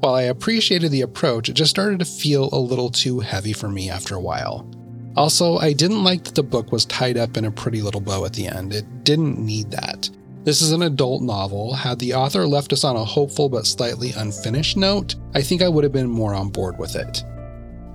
While 0.01 0.13
I 0.13 0.24
appreciated 0.24 0.91
the 0.91 1.01
approach, 1.01 1.50
it 1.50 1.53
just 1.53 1.72
started 1.72 1.98
to 1.98 2.05
feel 2.05 2.50
a 2.51 2.60
little 2.60 2.91
too 2.91 3.19
heavy 3.19 3.53
for 3.53 3.69
me 3.69 3.89
after 3.89 4.13
a 4.13 4.22
while. 4.22 4.72
Also, 5.15 5.57
I 5.57 5.74
didn't 5.74 6.03
like 6.03 6.24
that 6.25 6.36
the 6.36 6.43
book 6.43 6.72
was 6.72 6.86
tied 6.86 7.17
up 7.17 7.36
in 7.36 7.46
a 7.46 7.51
pretty 7.51 7.81
little 7.81 8.00
bow 8.00 8.25
at 8.25 8.34
the 8.34 8.48
end. 8.48 8.74
It 8.75 9.03
didn't 9.03 9.39
need 9.39 9.72
that. 9.72 10.07
This 10.47 10.61
is 10.61 10.71
an 10.71 10.83
adult 10.83 11.23
novel. 11.23 11.73
Had 11.73 11.99
the 11.99 12.13
author 12.13 12.47
left 12.47 12.71
us 12.71 12.85
on 12.85 12.95
a 12.95 13.03
hopeful 13.03 13.49
but 13.49 13.67
slightly 13.67 14.13
unfinished 14.15 14.77
note, 14.77 15.15
I 15.35 15.41
think 15.41 15.61
I 15.61 15.67
would 15.67 15.83
have 15.83 15.91
been 15.91 16.09
more 16.09 16.33
on 16.33 16.51
board 16.51 16.79
with 16.79 16.95
it. 16.95 17.21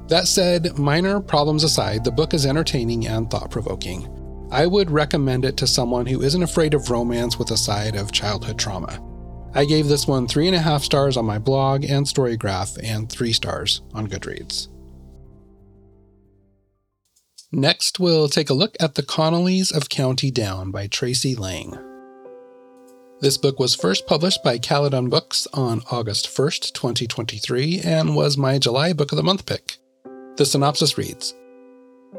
That 0.08 0.28
said, 0.28 0.76
minor 0.76 1.18
problems 1.18 1.64
aside, 1.64 2.04
the 2.04 2.10
book 2.10 2.34
is 2.34 2.44
entertaining 2.44 3.06
and 3.06 3.30
thought 3.30 3.50
provoking. 3.50 4.06
I 4.52 4.66
would 4.66 4.90
recommend 4.90 5.46
it 5.46 5.56
to 5.56 5.66
someone 5.66 6.04
who 6.04 6.20
isn't 6.20 6.42
afraid 6.42 6.74
of 6.74 6.90
romance 6.90 7.38
with 7.38 7.52
a 7.52 7.56
side 7.56 7.96
of 7.96 8.12
childhood 8.12 8.58
trauma. 8.58 9.00
I 9.54 9.64
gave 9.64 9.88
this 9.88 10.06
one 10.06 10.28
three 10.28 10.46
and 10.46 10.54
a 10.54 10.60
half 10.60 10.82
stars 10.82 11.16
on 11.16 11.24
my 11.24 11.38
blog 11.38 11.84
and 11.84 12.04
Storygraph, 12.04 12.78
and 12.84 13.08
three 13.08 13.32
stars 13.32 13.80
on 13.94 14.08
Goodreads. 14.08 14.68
Next, 17.50 17.98
we'll 17.98 18.28
take 18.28 18.50
a 18.50 18.54
look 18.54 18.76
at 18.78 18.94
The 18.94 19.02
Connellys 19.02 19.74
of 19.74 19.88
County 19.88 20.30
Down 20.30 20.70
by 20.70 20.86
Tracey 20.86 21.34
Lange. 21.34 21.91
This 23.22 23.38
book 23.38 23.60
was 23.60 23.76
first 23.76 24.08
published 24.08 24.42
by 24.42 24.58
Celadon 24.58 25.08
Books 25.08 25.46
on 25.54 25.82
August 25.92 26.26
1st, 26.26 26.72
2023, 26.72 27.80
and 27.84 28.16
was 28.16 28.36
my 28.36 28.58
July 28.58 28.92
Book 28.92 29.12
of 29.12 29.16
the 29.16 29.22
Month 29.22 29.46
pick. 29.46 29.76
The 30.34 30.44
synopsis 30.44 30.98
reads 30.98 31.32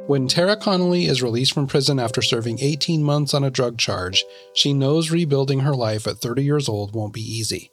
when 0.08 0.30
Tara 0.30 0.56
Connelly 0.56 1.08
is 1.08 1.22
released 1.22 1.52
from 1.52 1.68
prison 1.68 2.00
after 2.00 2.22
serving 2.22 2.60
18 2.62 3.04
months 3.04 3.34
on 3.34 3.44
a 3.44 3.52
drug 3.52 3.78
charge, 3.78 4.24
she 4.54 4.72
knows 4.72 5.12
rebuilding 5.12 5.60
her 5.60 5.76
life 5.76 6.08
at 6.08 6.20
30 6.20 6.42
years 6.42 6.70
old 6.70 6.96
won't 6.96 7.14
be 7.14 7.20
easy. 7.20 7.70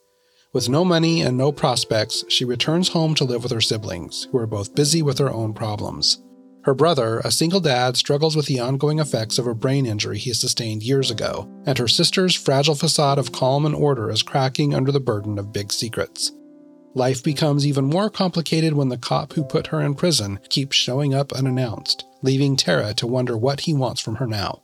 With 0.53 0.69
no 0.69 0.85
money 0.85 1.23
and 1.23 1.39
no 1.39 1.53
prospects, 1.53 2.25
she 2.29 2.45
returns 2.45 2.89
home 2.89 3.15
to 3.15 3.25
live 3.25 3.45
with 3.45 3.53
her 3.53 3.61
siblings, 3.61 4.27
who 4.33 4.39
are 4.39 4.47
both 4.49 4.75
busy 4.75 5.03
with 5.03 5.19
their 5.19 5.33
own 5.33 5.55
problems. 5.55 6.21
Her 6.65 6.75
brother, 6.75 7.21
a 7.21 7.31
single 7.31 7.61
dad, 7.61 7.97
struggles 7.97 8.37
with 8.37 8.47
the 8.47 8.61
ongoing 8.61 8.99
effects 8.99 9.39
of 9.39 9.47
a 9.47 9.55
brain 9.55 9.87
injury 9.87 10.19
he 10.19 10.35
sustained 10.35 10.83
years 10.83 11.11
ago, 11.11 11.49
and 11.65 11.79
her 11.79 11.89
sister's 11.89 12.35
fragile 12.35 12.75
facade 12.75 13.19
of 13.19 13.33
calm 13.33 13.65
and 13.65 13.75
order 13.75 14.11
is 14.11 14.23
cracking 14.23 14.75
under 14.75 14.93
the 14.93 15.01
burden 15.01 15.39
of 15.39 15.53
big 15.53 15.73
secrets. 15.73 16.33
Life 16.95 17.23
becomes 17.23 17.67
even 17.67 17.85
more 17.87 18.11
complicated 18.11 18.75
when 18.75 18.89
the 18.89 18.99
cop 18.99 19.33
who 19.33 19.45
put 19.45 19.69
her 19.69 19.81
in 19.81 19.95
prison 19.95 20.39
keeps 20.51 20.77
showing 20.77 21.15
up 21.15 21.33
unannounced, 21.33 22.05
leaving 22.21 22.57
Tara 22.57 22.93
to 22.95 23.07
wonder 23.07 23.39
what 23.39 23.61
he 23.61 23.73
wants 23.73 24.01
from 24.01 24.17
her 24.17 24.27
now. 24.27 24.63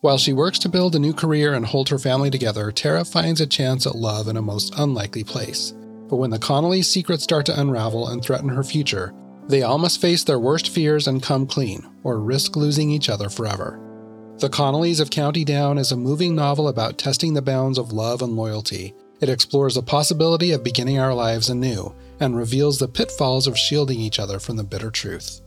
While 0.00 0.18
she 0.18 0.32
works 0.32 0.58
to 0.60 0.68
build 0.68 0.94
a 0.94 0.98
new 0.98 1.12
career 1.12 1.54
and 1.54 1.66
hold 1.66 1.88
her 1.88 1.98
family 1.98 2.30
together, 2.30 2.70
Tara 2.70 3.04
finds 3.04 3.40
a 3.40 3.46
chance 3.46 3.86
at 3.86 3.96
love 3.96 4.28
in 4.28 4.36
a 4.36 4.42
most 4.42 4.72
unlikely 4.78 5.24
place. 5.24 5.72
But 6.08 6.16
when 6.16 6.30
the 6.30 6.38
Connelly's 6.38 6.88
secrets 6.88 7.24
start 7.24 7.46
to 7.46 7.60
unravel 7.60 8.08
and 8.08 8.22
threaten 8.22 8.50
her 8.50 8.62
future, 8.62 9.12
they 9.48 9.62
all 9.62 9.78
must 9.78 10.00
face 10.00 10.24
their 10.24 10.38
worst 10.38 10.68
fears 10.68 11.06
and 11.06 11.22
come 11.22 11.46
clean, 11.46 11.86
or 12.02 12.20
risk 12.20 12.56
losing 12.56 12.90
each 12.90 13.08
other 13.08 13.28
forever. 13.28 13.80
The 14.38 14.48
Connellys 14.48 15.00
of 15.00 15.10
County 15.10 15.44
Down 15.44 15.78
is 15.78 15.92
a 15.92 15.96
moving 15.96 16.34
novel 16.34 16.68
about 16.68 16.98
testing 16.98 17.34
the 17.34 17.42
bounds 17.42 17.78
of 17.78 17.92
love 17.92 18.20
and 18.22 18.34
loyalty, 18.34 18.94
it 19.20 19.28
explores 19.28 19.74
the 19.74 19.82
possibility 19.82 20.50
of 20.52 20.62
beginning 20.62 20.98
our 20.98 21.14
lives 21.14 21.48
anew 21.48 21.94
and 22.20 22.36
reveals 22.36 22.78
the 22.78 22.88
pitfalls 22.88 23.46
of 23.46 23.58
shielding 23.58 23.98
each 23.98 24.18
other 24.18 24.38
from 24.38 24.56
the 24.56 24.64
bitter 24.64 24.90
truth. 24.90 25.40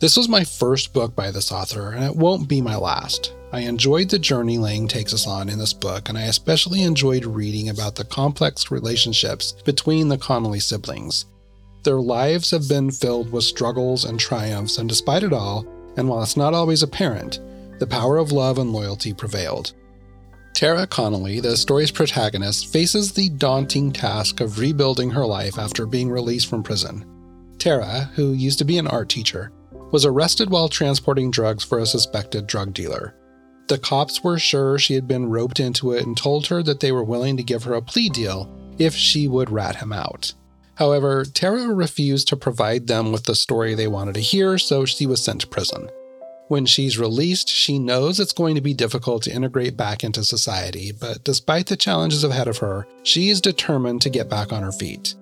This 0.00 0.16
was 0.16 0.28
my 0.28 0.44
first 0.44 0.92
book 0.92 1.14
by 1.14 1.30
this 1.30 1.52
author, 1.52 1.92
and 1.92 2.04
it 2.04 2.16
won't 2.16 2.48
be 2.48 2.60
my 2.60 2.76
last. 2.76 3.34
I 3.52 3.60
enjoyed 3.60 4.08
the 4.08 4.18
journey 4.18 4.58
Lange 4.58 4.88
takes 4.88 5.12
us 5.12 5.26
on 5.26 5.48
in 5.48 5.58
this 5.58 5.72
book, 5.72 6.08
and 6.08 6.16
I 6.16 6.22
especially 6.22 6.82
enjoyed 6.82 7.24
reading 7.24 7.68
about 7.68 7.96
the 7.96 8.04
complex 8.04 8.70
relationships 8.70 9.52
between 9.64 10.08
the 10.08 10.18
Connelly 10.18 10.60
siblings. 10.60 11.26
Their 11.84 12.00
lives 12.00 12.50
have 12.50 12.68
been 12.68 12.90
filled 12.90 13.30
with 13.30 13.44
struggles 13.44 14.04
and 14.04 14.18
triumphs, 14.18 14.78
and 14.78 14.88
despite 14.88 15.22
it 15.22 15.32
all, 15.32 15.66
and 15.96 16.08
while 16.08 16.22
it's 16.22 16.36
not 16.36 16.54
always 16.54 16.82
apparent, 16.82 17.40
the 17.78 17.86
power 17.86 18.18
of 18.18 18.32
love 18.32 18.58
and 18.58 18.72
loyalty 18.72 19.12
prevailed. 19.12 19.72
Tara 20.54 20.86
Connelly, 20.88 21.38
the 21.38 21.56
story's 21.56 21.92
protagonist, 21.92 22.72
faces 22.72 23.12
the 23.12 23.28
daunting 23.28 23.92
task 23.92 24.40
of 24.40 24.58
rebuilding 24.58 25.10
her 25.10 25.24
life 25.24 25.56
after 25.58 25.86
being 25.86 26.10
released 26.10 26.48
from 26.48 26.64
prison. 26.64 27.04
Tara, 27.58 28.10
who 28.14 28.32
used 28.32 28.58
to 28.58 28.64
be 28.64 28.78
an 28.78 28.88
art 28.88 29.08
teacher, 29.08 29.52
was 29.92 30.04
arrested 30.04 30.50
while 30.50 30.68
transporting 30.68 31.30
drugs 31.30 31.64
for 31.64 31.78
a 31.78 31.86
suspected 31.86 32.46
drug 32.46 32.74
dealer. 32.74 33.14
The 33.68 33.78
cops 33.78 34.24
were 34.24 34.38
sure 34.38 34.78
she 34.78 34.94
had 34.94 35.06
been 35.06 35.28
roped 35.28 35.60
into 35.60 35.92
it 35.92 36.06
and 36.06 36.16
told 36.16 36.46
her 36.48 36.62
that 36.62 36.80
they 36.80 36.90
were 36.90 37.04
willing 37.04 37.36
to 37.36 37.42
give 37.42 37.64
her 37.64 37.74
a 37.74 37.82
plea 37.82 38.08
deal 38.08 38.50
if 38.78 38.94
she 38.94 39.28
would 39.28 39.50
rat 39.50 39.76
him 39.76 39.92
out. 39.92 40.32
However, 40.78 41.24
Tara 41.24 41.74
refused 41.74 42.28
to 42.28 42.36
provide 42.36 42.86
them 42.86 43.10
with 43.10 43.24
the 43.24 43.34
story 43.34 43.74
they 43.74 43.88
wanted 43.88 44.14
to 44.14 44.20
hear, 44.20 44.58
so 44.58 44.84
she 44.84 45.06
was 45.06 45.22
sent 45.22 45.40
to 45.40 45.48
prison. 45.48 45.90
When 46.46 46.66
she's 46.66 46.98
released, 46.98 47.48
she 47.48 47.80
knows 47.80 48.20
it's 48.20 48.32
going 48.32 48.54
to 48.54 48.60
be 48.60 48.74
difficult 48.74 49.24
to 49.24 49.34
integrate 49.34 49.76
back 49.76 50.04
into 50.04 50.22
society, 50.22 50.92
but 50.92 51.24
despite 51.24 51.66
the 51.66 51.76
challenges 51.76 52.22
ahead 52.22 52.46
of 52.46 52.58
her, 52.58 52.86
she 53.02 53.28
is 53.28 53.40
determined 53.40 54.02
to 54.02 54.10
get 54.10 54.30
back 54.30 54.52
on 54.52 54.62
her 54.62 54.70
feet. 54.70 55.16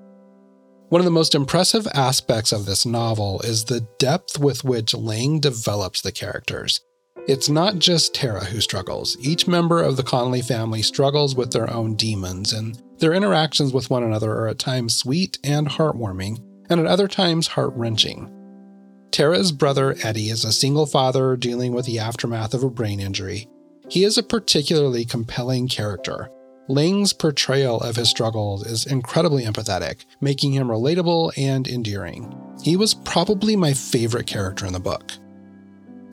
One 0.91 1.01
of 1.01 1.07
the 1.07 1.11
most 1.11 1.35
impressive 1.35 1.89
aspects 1.95 2.53
of 2.53 2.67
this 2.67 2.85
novel 2.85 3.41
is 3.41 3.65
the 3.65 3.81
depth 3.99 4.39
with 4.39 4.63
which 4.63 4.95
Lange 4.95 5.41
develops 5.41 6.03
the 6.03 6.13
characters. 6.13 6.83
It's 7.27 7.49
not 7.49 7.79
just 7.79 8.15
Tara 8.15 8.45
who 8.45 8.61
struggles. 8.61 9.17
Each 9.21 9.49
member 9.49 9.83
of 9.83 9.97
the 9.97 10.05
Connelly 10.05 10.43
family 10.43 10.83
struggles 10.83 11.35
with 11.35 11.51
their 11.51 11.73
own 11.73 11.97
demons, 11.97 12.53
and 12.53 12.81
their 12.99 13.13
interactions 13.13 13.73
with 13.73 13.91
one 13.91 14.03
another 14.03 14.33
are 14.33 14.49
at 14.49 14.59
times 14.59 14.97
sweet 14.97 15.39
and 15.45 15.69
heartwarming, 15.69 16.43
and 16.69 16.81
at 16.81 16.87
other 16.87 17.09
times 17.09 17.49
heart 17.49 17.73
wrenching. 17.75 18.33
Tara's 19.11 19.53
brother 19.53 19.97
Eddie 20.03 20.31
is 20.31 20.45
a 20.45 20.53
single 20.53 20.87
father 20.87 21.37
dealing 21.37 21.73
with 21.73 21.87
the 21.87 21.99
aftermath 21.99 22.55
of 22.55 22.63
a 22.63 22.71
brain 22.71 23.01
injury. 23.01 23.49
He 23.89 24.05
is 24.05 24.19
a 24.19 24.23
particularly 24.23 25.05
compelling 25.05 25.69
character. 25.69 26.29
Lange's 26.69 27.13
portrayal 27.13 27.81
of 27.81 27.97
his 27.97 28.11
struggles 28.11 28.67
is 28.67 28.85
incredibly 28.85 29.45
empathetic, 29.45 30.05
making 30.21 30.53
him 30.53 30.69
relatable 30.69 31.33
and 31.39 31.69
endearing. 31.69 32.35
He 32.63 32.77
was 32.77 32.95
probably 32.95 33.55
my 33.55 33.73
favorite 33.73 34.27
character 34.27 34.67
in 34.67 34.73
the 34.73 34.81
book. 34.81 35.13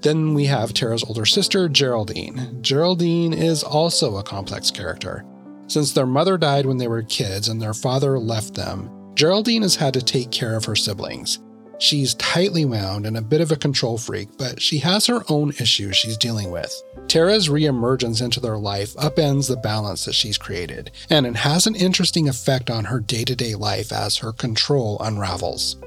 Then 0.02 0.34
we 0.34 0.46
have 0.46 0.74
Tara's 0.74 1.04
older 1.04 1.26
sister, 1.26 1.68
Geraldine. 1.68 2.60
Geraldine 2.62 3.34
is 3.34 3.64
also 3.64 4.18
a 4.18 4.24
complex 4.24 4.70
character. 4.70 5.26
Since 5.74 5.94
their 5.94 6.06
mother 6.06 6.38
died 6.38 6.68
when 6.68 6.78
they 6.78 6.88
were 6.88 7.02
kids 7.02 7.48
and 7.48 7.60
their 7.60 7.74
father 7.74 8.20
left 8.20 8.54
them, 8.54 8.92
Geraldine 9.16 9.64
has 9.64 9.76
had 9.76 9.96
to 9.96 10.04
take 10.04 10.30
care 10.30 10.56
of 10.56 10.66
her 10.66 10.76
siblings. 10.76 11.40
She's 11.80 12.14
tightly 12.14 12.64
wound 12.64 13.08
and 13.08 13.18
a 13.18 13.24
bit 13.24 13.42
of 13.42 13.52
a 13.52 13.56
control 13.56 13.98
freak, 13.98 14.30
but 14.38 14.62
she 14.62 14.78
has 14.78 15.08
her 15.08 15.24
own 15.30 15.50
issues 15.60 15.98
she's 15.98 16.16
dealing 16.16 16.52
with. 16.52 16.72
Tara's 17.08 17.50
reemergence 17.50 18.22
into 18.22 18.40
their 18.40 18.60
life 18.60 18.94
upends 18.98 19.48
the 19.48 19.58
balance 19.58 20.06
that 20.06 20.14
she's 20.14 20.38
created, 20.38 20.92
and 21.10 21.26
it 21.26 21.38
has 21.38 21.66
an 21.66 21.74
interesting 21.74 22.30
effect 22.30 22.70
on 22.70 22.86
her 22.86 23.00
day 23.00 23.24
to 23.24 23.36
day 23.36 23.56
life 23.56 23.92
as 23.92 24.18
her 24.18 24.32
control 24.32 25.00
unravels. 25.00 25.78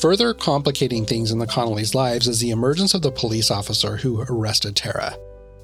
Further 0.00 0.32
complicating 0.32 1.04
things 1.04 1.32
in 1.32 1.38
the 1.38 1.46
Connelly's 1.46 1.94
lives 1.94 2.28
is 2.28 2.40
the 2.40 2.48
emergence 2.48 2.94
of 2.94 3.02
the 3.02 3.12
police 3.12 3.50
officer 3.50 3.98
who 3.98 4.24
arrested 4.30 4.74
Tara. 4.74 5.18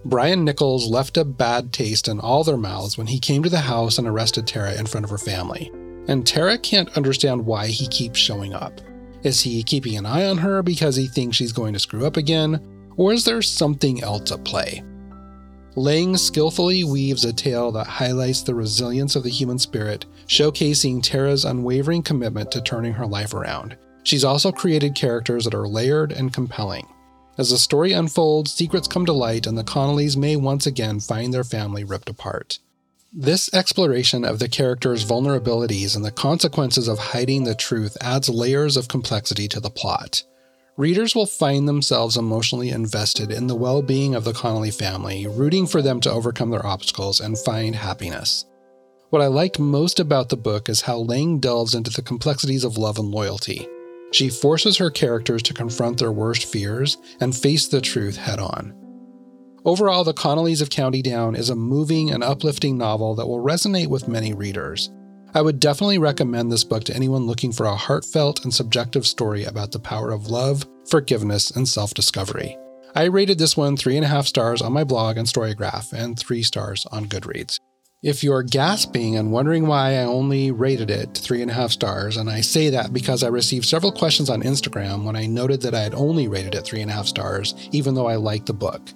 Brian 0.06 0.44
Nichols 0.44 0.90
left 0.90 1.16
a 1.16 1.24
bad 1.24 1.72
taste 1.72 2.08
in 2.08 2.20
all 2.20 2.44
their 2.44 2.58
mouths 2.58 2.98
when 2.98 3.06
he 3.06 3.18
came 3.18 3.42
to 3.42 3.48
the 3.48 3.60
house 3.60 3.96
and 3.96 4.06
arrested 4.06 4.46
Tara 4.46 4.74
in 4.74 4.84
front 4.84 5.04
of 5.04 5.10
her 5.10 5.16
family. 5.16 5.72
And 6.08 6.26
Tara 6.26 6.58
can't 6.58 6.94
understand 6.94 7.46
why 7.46 7.68
he 7.68 7.86
keeps 7.86 8.18
showing 8.18 8.52
up. 8.52 8.82
Is 9.22 9.40
he 9.40 9.62
keeping 9.62 9.96
an 9.96 10.04
eye 10.04 10.26
on 10.26 10.36
her 10.36 10.62
because 10.62 10.96
he 10.96 11.06
thinks 11.06 11.38
she's 11.38 11.52
going 11.52 11.72
to 11.72 11.78
screw 11.78 12.04
up 12.04 12.18
again? 12.18 12.60
Or 12.98 13.14
is 13.14 13.24
there 13.24 13.40
something 13.40 14.02
else 14.02 14.30
at 14.30 14.44
play? 14.44 14.84
Lange 15.74 16.18
skillfully 16.18 16.84
weaves 16.84 17.24
a 17.24 17.32
tale 17.32 17.72
that 17.72 17.86
highlights 17.86 18.42
the 18.42 18.54
resilience 18.54 19.16
of 19.16 19.22
the 19.22 19.30
human 19.30 19.58
spirit, 19.58 20.04
showcasing 20.26 21.02
Tara's 21.02 21.46
unwavering 21.46 22.02
commitment 22.02 22.52
to 22.52 22.60
turning 22.60 22.92
her 22.92 23.06
life 23.06 23.32
around. 23.32 23.76
She's 24.02 24.22
also 24.22 24.52
created 24.52 24.94
characters 24.94 25.44
that 25.44 25.54
are 25.54 25.66
layered 25.66 26.12
and 26.12 26.32
compelling. 26.32 26.86
As 27.36 27.50
the 27.50 27.58
story 27.58 27.92
unfolds, 27.92 28.52
secrets 28.52 28.86
come 28.86 29.06
to 29.06 29.12
light, 29.12 29.46
and 29.46 29.58
the 29.58 29.64
Connellys 29.64 30.16
may 30.16 30.36
once 30.36 30.66
again 30.66 31.00
find 31.00 31.34
their 31.34 31.44
family 31.44 31.82
ripped 31.82 32.08
apart. 32.08 32.60
This 33.12 33.52
exploration 33.52 34.24
of 34.24 34.38
the 34.38 34.48
character's 34.48 35.04
vulnerabilities 35.04 35.96
and 35.96 36.04
the 36.04 36.10
consequences 36.10 36.88
of 36.88 36.98
hiding 36.98 37.44
the 37.44 37.54
truth 37.54 37.96
adds 38.00 38.28
layers 38.28 38.76
of 38.76 38.88
complexity 38.88 39.48
to 39.48 39.60
the 39.60 39.70
plot. 39.70 40.22
Readers 40.76 41.14
will 41.14 41.26
find 41.26 41.68
themselves 41.68 42.16
emotionally 42.16 42.70
invested 42.70 43.30
in 43.30 43.46
the 43.46 43.54
well 43.54 43.82
being 43.82 44.16
of 44.16 44.24
the 44.24 44.32
Connelly 44.32 44.72
family, 44.72 45.26
rooting 45.28 45.66
for 45.66 45.82
them 45.82 46.00
to 46.00 46.10
overcome 46.10 46.50
their 46.50 46.66
obstacles 46.66 47.20
and 47.20 47.38
find 47.38 47.76
happiness. 47.76 48.44
What 49.10 49.22
I 49.22 49.28
liked 49.28 49.60
most 49.60 50.00
about 50.00 50.28
the 50.28 50.36
book 50.36 50.68
is 50.68 50.80
how 50.80 50.96
Lange 50.96 51.38
delves 51.38 51.76
into 51.76 51.92
the 51.92 52.02
complexities 52.02 52.64
of 52.64 52.76
love 52.76 52.98
and 52.98 53.12
loyalty. 53.12 53.68
She 54.14 54.28
forces 54.28 54.76
her 54.76 54.90
characters 54.90 55.42
to 55.42 55.52
confront 55.52 55.98
their 55.98 56.12
worst 56.12 56.44
fears 56.44 56.98
and 57.18 57.34
face 57.34 57.66
the 57.66 57.80
truth 57.80 58.16
head 58.16 58.38
on. 58.38 58.72
Overall, 59.64 60.04
The 60.04 60.14
Connellys 60.14 60.62
of 60.62 60.70
County 60.70 61.02
Down 61.02 61.34
is 61.34 61.50
a 61.50 61.56
moving 61.56 62.12
and 62.12 62.22
uplifting 62.22 62.78
novel 62.78 63.16
that 63.16 63.26
will 63.26 63.42
resonate 63.42 63.88
with 63.88 64.06
many 64.06 64.32
readers. 64.32 64.88
I 65.34 65.42
would 65.42 65.58
definitely 65.58 65.98
recommend 65.98 66.52
this 66.52 66.62
book 66.62 66.84
to 66.84 66.94
anyone 66.94 67.26
looking 67.26 67.50
for 67.50 67.66
a 67.66 67.74
heartfelt 67.74 68.44
and 68.44 68.54
subjective 68.54 69.04
story 69.04 69.42
about 69.46 69.72
the 69.72 69.80
power 69.80 70.12
of 70.12 70.28
love, 70.28 70.64
forgiveness, 70.88 71.50
and 71.50 71.68
self 71.68 71.92
discovery. 71.92 72.56
I 72.94 73.06
rated 73.06 73.38
this 73.38 73.56
one 73.56 73.76
three 73.76 73.96
and 73.96 74.04
a 74.04 74.08
half 74.08 74.28
stars 74.28 74.62
on 74.62 74.72
my 74.72 74.84
blog 74.84 75.16
and 75.16 75.26
Storygraph, 75.26 75.92
and 75.92 76.16
three 76.16 76.44
stars 76.44 76.86
on 76.92 77.06
Goodreads. 77.06 77.58
If 78.04 78.22
you're 78.22 78.42
gasping 78.42 79.16
and 79.16 79.32
wondering 79.32 79.66
why 79.66 79.92
I 79.92 80.04
only 80.04 80.50
rated 80.50 80.90
it 80.90 81.14
three 81.14 81.40
and 81.40 81.50
a 81.50 81.54
half 81.54 81.70
stars, 81.70 82.18
and 82.18 82.28
I 82.28 82.42
say 82.42 82.68
that 82.68 82.92
because 82.92 83.22
I 83.22 83.28
received 83.28 83.64
several 83.64 83.90
questions 83.90 84.28
on 84.28 84.42
Instagram 84.42 85.04
when 85.04 85.16
I 85.16 85.24
noted 85.24 85.62
that 85.62 85.74
I 85.74 85.80
had 85.80 85.94
only 85.94 86.28
rated 86.28 86.54
it 86.54 86.66
three 86.66 86.82
and 86.82 86.90
a 86.90 86.92
half 86.92 87.06
stars, 87.06 87.54
even 87.72 87.94
though 87.94 88.06
I 88.06 88.16
liked 88.16 88.44
the 88.44 88.52
book. 88.52 88.90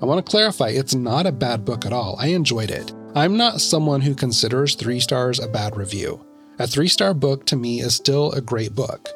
I 0.00 0.04
want 0.06 0.24
to 0.24 0.30
clarify 0.30 0.68
it's 0.68 0.94
not 0.94 1.26
a 1.26 1.32
bad 1.32 1.64
book 1.64 1.84
at 1.84 1.92
all. 1.92 2.14
I 2.20 2.28
enjoyed 2.28 2.70
it. 2.70 2.94
I'm 3.16 3.36
not 3.36 3.60
someone 3.60 4.00
who 4.00 4.14
considers 4.14 4.76
three 4.76 5.00
stars 5.00 5.40
a 5.40 5.48
bad 5.48 5.76
review. 5.76 6.24
A 6.60 6.68
three 6.68 6.86
star 6.86 7.14
book 7.14 7.44
to 7.46 7.56
me 7.56 7.80
is 7.80 7.96
still 7.96 8.30
a 8.30 8.40
great 8.40 8.76
book. 8.76 9.08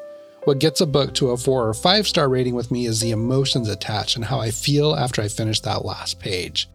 What 0.43 0.59
gets 0.59 0.81
a 0.81 0.85
book 0.85 1.13
to 1.15 1.29
a 1.29 1.37
four 1.37 1.69
or 1.69 1.73
five 1.73 2.05
star 2.05 2.27
rating 2.27 2.53
with 2.53 2.69
me 2.69 2.85
is 2.85 2.99
the 2.99 3.11
emotions 3.11 3.69
attached 3.69 4.17
and 4.17 4.25
how 4.25 4.41
I 4.41 4.51
feel 4.51 4.93
after 4.93 5.21
I 5.21 5.29
finish 5.29 5.61
that 5.61 5.85
last 5.85 6.19
page. 6.19 6.67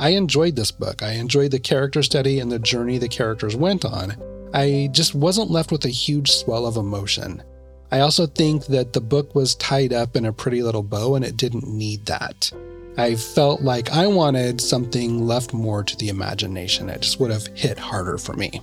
I 0.00 0.10
enjoyed 0.10 0.56
this 0.56 0.70
book. 0.70 1.02
I 1.02 1.12
enjoyed 1.12 1.50
the 1.50 1.60
character 1.60 2.02
study 2.02 2.40
and 2.40 2.50
the 2.50 2.58
journey 2.58 2.96
the 2.96 3.06
characters 3.06 3.54
went 3.54 3.84
on. 3.84 4.16
I 4.54 4.88
just 4.92 5.14
wasn't 5.14 5.50
left 5.50 5.70
with 5.70 5.84
a 5.84 5.90
huge 5.90 6.30
swell 6.30 6.66
of 6.66 6.78
emotion. 6.78 7.42
I 7.92 8.00
also 8.00 8.26
think 8.26 8.64
that 8.66 8.94
the 8.94 9.02
book 9.02 9.34
was 9.34 9.56
tied 9.56 9.92
up 9.92 10.16
in 10.16 10.24
a 10.24 10.32
pretty 10.32 10.62
little 10.62 10.82
bow 10.82 11.16
and 11.16 11.24
it 11.24 11.36
didn't 11.36 11.68
need 11.68 12.06
that. 12.06 12.50
I 12.96 13.14
felt 13.14 13.60
like 13.60 13.90
I 13.90 14.06
wanted 14.06 14.62
something 14.62 15.26
left 15.26 15.52
more 15.52 15.84
to 15.84 15.96
the 15.98 16.08
imagination. 16.08 16.88
It 16.88 17.02
just 17.02 17.20
would 17.20 17.30
have 17.30 17.48
hit 17.48 17.78
harder 17.78 18.16
for 18.16 18.32
me. 18.32 18.62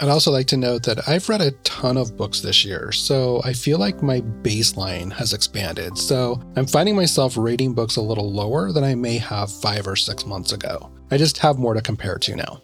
I'd 0.00 0.08
also 0.08 0.30
like 0.30 0.46
to 0.48 0.56
note 0.56 0.84
that 0.84 1.08
I've 1.08 1.28
read 1.28 1.40
a 1.40 1.50
ton 1.64 1.96
of 1.96 2.16
books 2.16 2.40
this 2.40 2.64
year, 2.64 2.92
so 2.92 3.40
I 3.44 3.52
feel 3.52 3.78
like 3.78 4.00
my 4.00 4.20
baseline 4.20 5.12
has 5.12 5.32
expanded. 5.32 5.98
So 5.98 6.40
I'm 6.54 6.66
finding 6.66 6.94
myself 6.94 7.36
rating 7.36 7.74
books 7.74 7.96
a 7.96 8.02
little 8.02 8.32
lower 8.32 8.70
than 8.70 8.84
I 8.84 8.94
may 8.94 9.18
have 9.18 9.50
five 9.50 9.88
or 9.88 9.96
six 9.96 10.24
months 10.24 10.52
ago. 10.52 10.92
I 11.10 11.16
just 11.16 11.38
have 11.38 11.58
more 11.58 11.74
to 11.74 11.82
compare 11.82 12.16
to 12.18 12.36
now. 12.36 12.62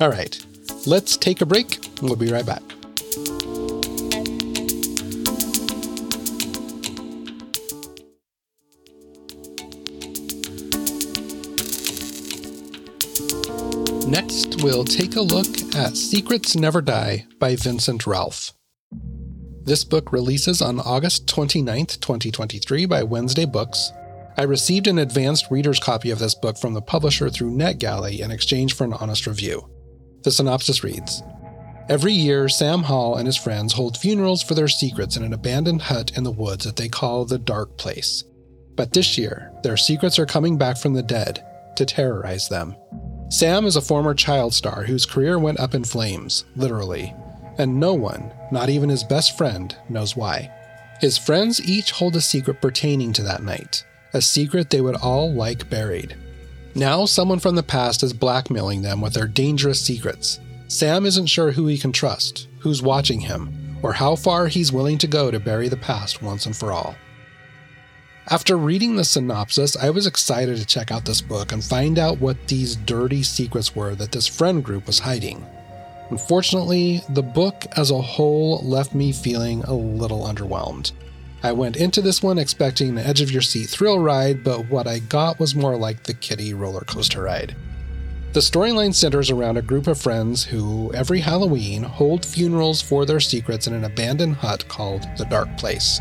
All 0.00 0.10
right, 0.10 0.38
let's 0.86 1.16
take 1.16 1.40
a 1.40 1.46
break. 1.46 1.84
We'll 2.00 2.14
be 2.14 2.30
right 2.30 2.46
back. 2.46 2.62
Next, 14.06 14.62
we'll 14.62 14.84
take 14.84 15.16
a 15.16 15.20
look 15.22 15.46
at 15.74 15.96
Secrets 15.96 16.54
Never 16.54 16.82
Die 16.82 17.26
by 17.38 17.56
Vincent 17.56 18.06
Ralph. 18.06 18.52
This 19.62 19.82
book 19.82 20.12
releases 20.12 20.60
on 20.60 20.78
August 20.78 21.26
29th, 21.26 22.00
2023 22.00 22.84
by 22.84 23.02
Wednesday 23.02 23.46
Books. 23.46 23.92
I 24.36 24.42
received 24.42 24.88
an 24.88 24.98
advanced 24.98 25.50
reader's 25.50 25.80
copy 25.80 26.10
of 26.10 26.18
this 26.18 26.34
book 26.34 26.58
from 26.58 26.74
the 26.74 26.82
publisher 26.82 27.30
through 27.30 27.56
NetGalley 27.56 28.20
in 28.20 28.30
exchange 28.30 28.74
for 28.74 28.84
an 28.84 28.92
honest 28.92 29.26
review. 29.26 29.70
The 30.22 30.30
synopsis 30.30 30.84
reads 30.84 31.22
Every 31.88 32.12
year, 32.12 32.50
Sam 32.50 32.82
Hall 32.82 33.16
and 33.16 33.26
his 33.26 33.38
friends 33.38 33.72
hold 33.72 33.96
funerals 33.96 34.42
for 34.42 34.54
their 34.54 34.68
secrets 34.68 35.16
in 35.16 35.22
an 35.22 35.32
abandoned 35.32 35.80
hut 35.80 36.12
in 36.14 36.24
the 36.24 36.30
woods 36.30 36.66
that 36.66 36.76
they 36.76 36.88
call 36.88 37.24
the 37.24 37.38
Dark 37.38 37.78
Place. 37.78 38.22
But 38.76 38.92
this 38.92 39.16
year, 39.16 39.50
their 39.62 39.78
secrets 39.78 40.18
are 40.18 40.26
coming 40.26 40.58
back 40.58 40.76
from 40.76 40.92
the 40.92 41.02
dead 41.02 41.42
to 41.76 41.86
terrorize 41.86 42.48
them. 42.48 42.76
Sam 43.28 43.64
is 43.64 43.76
a 43.76 43.80
former 43.80 44.14
child 44.14 44.54
star 44.54 44.84
whose 44.84 45.06
career 45.06 45.38
went 45.38 45.58
up 45.58 45.74
in 45.74 45.84
flames, 45.84 46.44
literally, 46.56 47.14
and 47.58 47.80
no 47.80 47.94
one, 47.94 48.32
not 48.52 48.68
even 48.68 48.88
his 48.88 49.04
best 49.04 49.36
friend, 49.36 49.76
knows 49.88 50.16
why. 50.16 50.50
His 51.00 51.18
friends 51.18 51.60
each 51.60 51.90
hold 51.90 52.16
a 52.16 52.20
secret 52.20 52.60
pertaining 52.60 53.12
to 53.14 53.22
that 53.22 53.42
night, 53.42 53.84
a 54.12 54.20
secret 54.20 54.70
they 54.70 54.80
would 54.80 54.96
all 54.96 55.32
like 55.32 55.68
buried. 55.68 56.16
Now, 56.74 57.04
someone 57.04 57.38
from 57.38 57.54
the 57.54 57.62
past 57.62 58.02
is 58.02 58.12
blackmailing 58.12 58.82
them 58.82 59.00
with 59.00 59.14
their 59.14 59.28
dangerous 59.28 59.80
secrets. 59.80 60.40
Sam 60.68 61.06
isn't 61.06 61.26
sure 61.26 61.52
who 61.52 61.66
he 61.66 61.78
can 61.78 61.92
trust, 61.92 62.48
who's 62.58 62.82
watching 62.82 63.20
him, 63.20 63.78
or 63.82 63.92
how 63.92 64.16
far 64.16 64.46
he's 64.46 64.72
willing 64.72 64.98
to 64.98 65.06
go 65.06 65.30
to 65.30 65.38
bury 65.38 65.68
the 65.68 65.76
past 65.76 66.22
once 66.22 66.46
and 66.46 66.56
for 66.56 66.72
all. 66.72 66.96
After 68.30 68.56
reading 68.56 68.96
the 68.96 69.04
synopsis, 69.04 69.76
I 69.76 69.90
was 69.90 70.06
excited 70.06 70.56
to 70.56 70.64
check 70.64 70.90
out 70.90 71.04
this 71.04 71.20
book 71.20 71.52
and 71.52 71.62
find 71.62 71.98
out 71.98 72.20
what 72.20 72.48
these 72.48 72.74
dirty 72.74 73.22
secrets 73.22 73.76
were 73.76 73.94
that 73.96 74.12
this 74.12 74.26
friend 74.26 74.64
group 74.64 74.86
was 74.86 75.00
hiding. 75.00 75.44
Unfortunately, 76.08 77.02
the 77.10 77.22
book 77.22 77.66
as 77.76 77.90
a 77.90 78.00
whole 78.00 78.60
left 78.64 78.94
me 78.94 79.12
feeling 79.12 79.62
a 79.64 79.74
little 79.74 80.24
underwhelmed. 80.24 80.92
I 81.42 81.52
went 81.52 81.76
into 81.76 82.00
this 82.00 82.22
one 82.22 82.38
expecting 82.38 82.88
an 82.88 82.98
edge 82.98 83.20
of 83.20 83.30
your 83.30 83.42
seat 83.42 83.68
thrill 83.68 83.98
ride, 83.98 84.42
but 84.42 84.70
what 84.70 84.86
I 84.86 85.00
got 85.00 85.38
was 85.38 85.54
more 85.54 85.76
like 85.76 86.04
the 86.04 86.14
kiddie 86.14 86.54
roller 86.54 86.80
coaster 86.80 87.24
ride. 87.24 87.54
The 88.32 88.40
storyline 88.40 88.94
centers 88.94 89.30
around 89.30 89.58
a 89.58 89.62
group 89.62 89.86
of 89.86 90.00
friends 90.00 90.44
who, 90.44 90.90
every 90.94 91.20
Halloween, 91.20 91.82
hold 91.82 92.24
funerals 92.24 92.80
for 92.80 93.04
their 93.04 93.20
secrets 93.20 93.66
in 93.66 93.74
an 93.74 93.84
abandoned 93.84 94.36
hut 94.36 94.66
called 94.66 95.06
the 95.18 95.26
Dark 95.26 95.54
Place. 95.58 96.00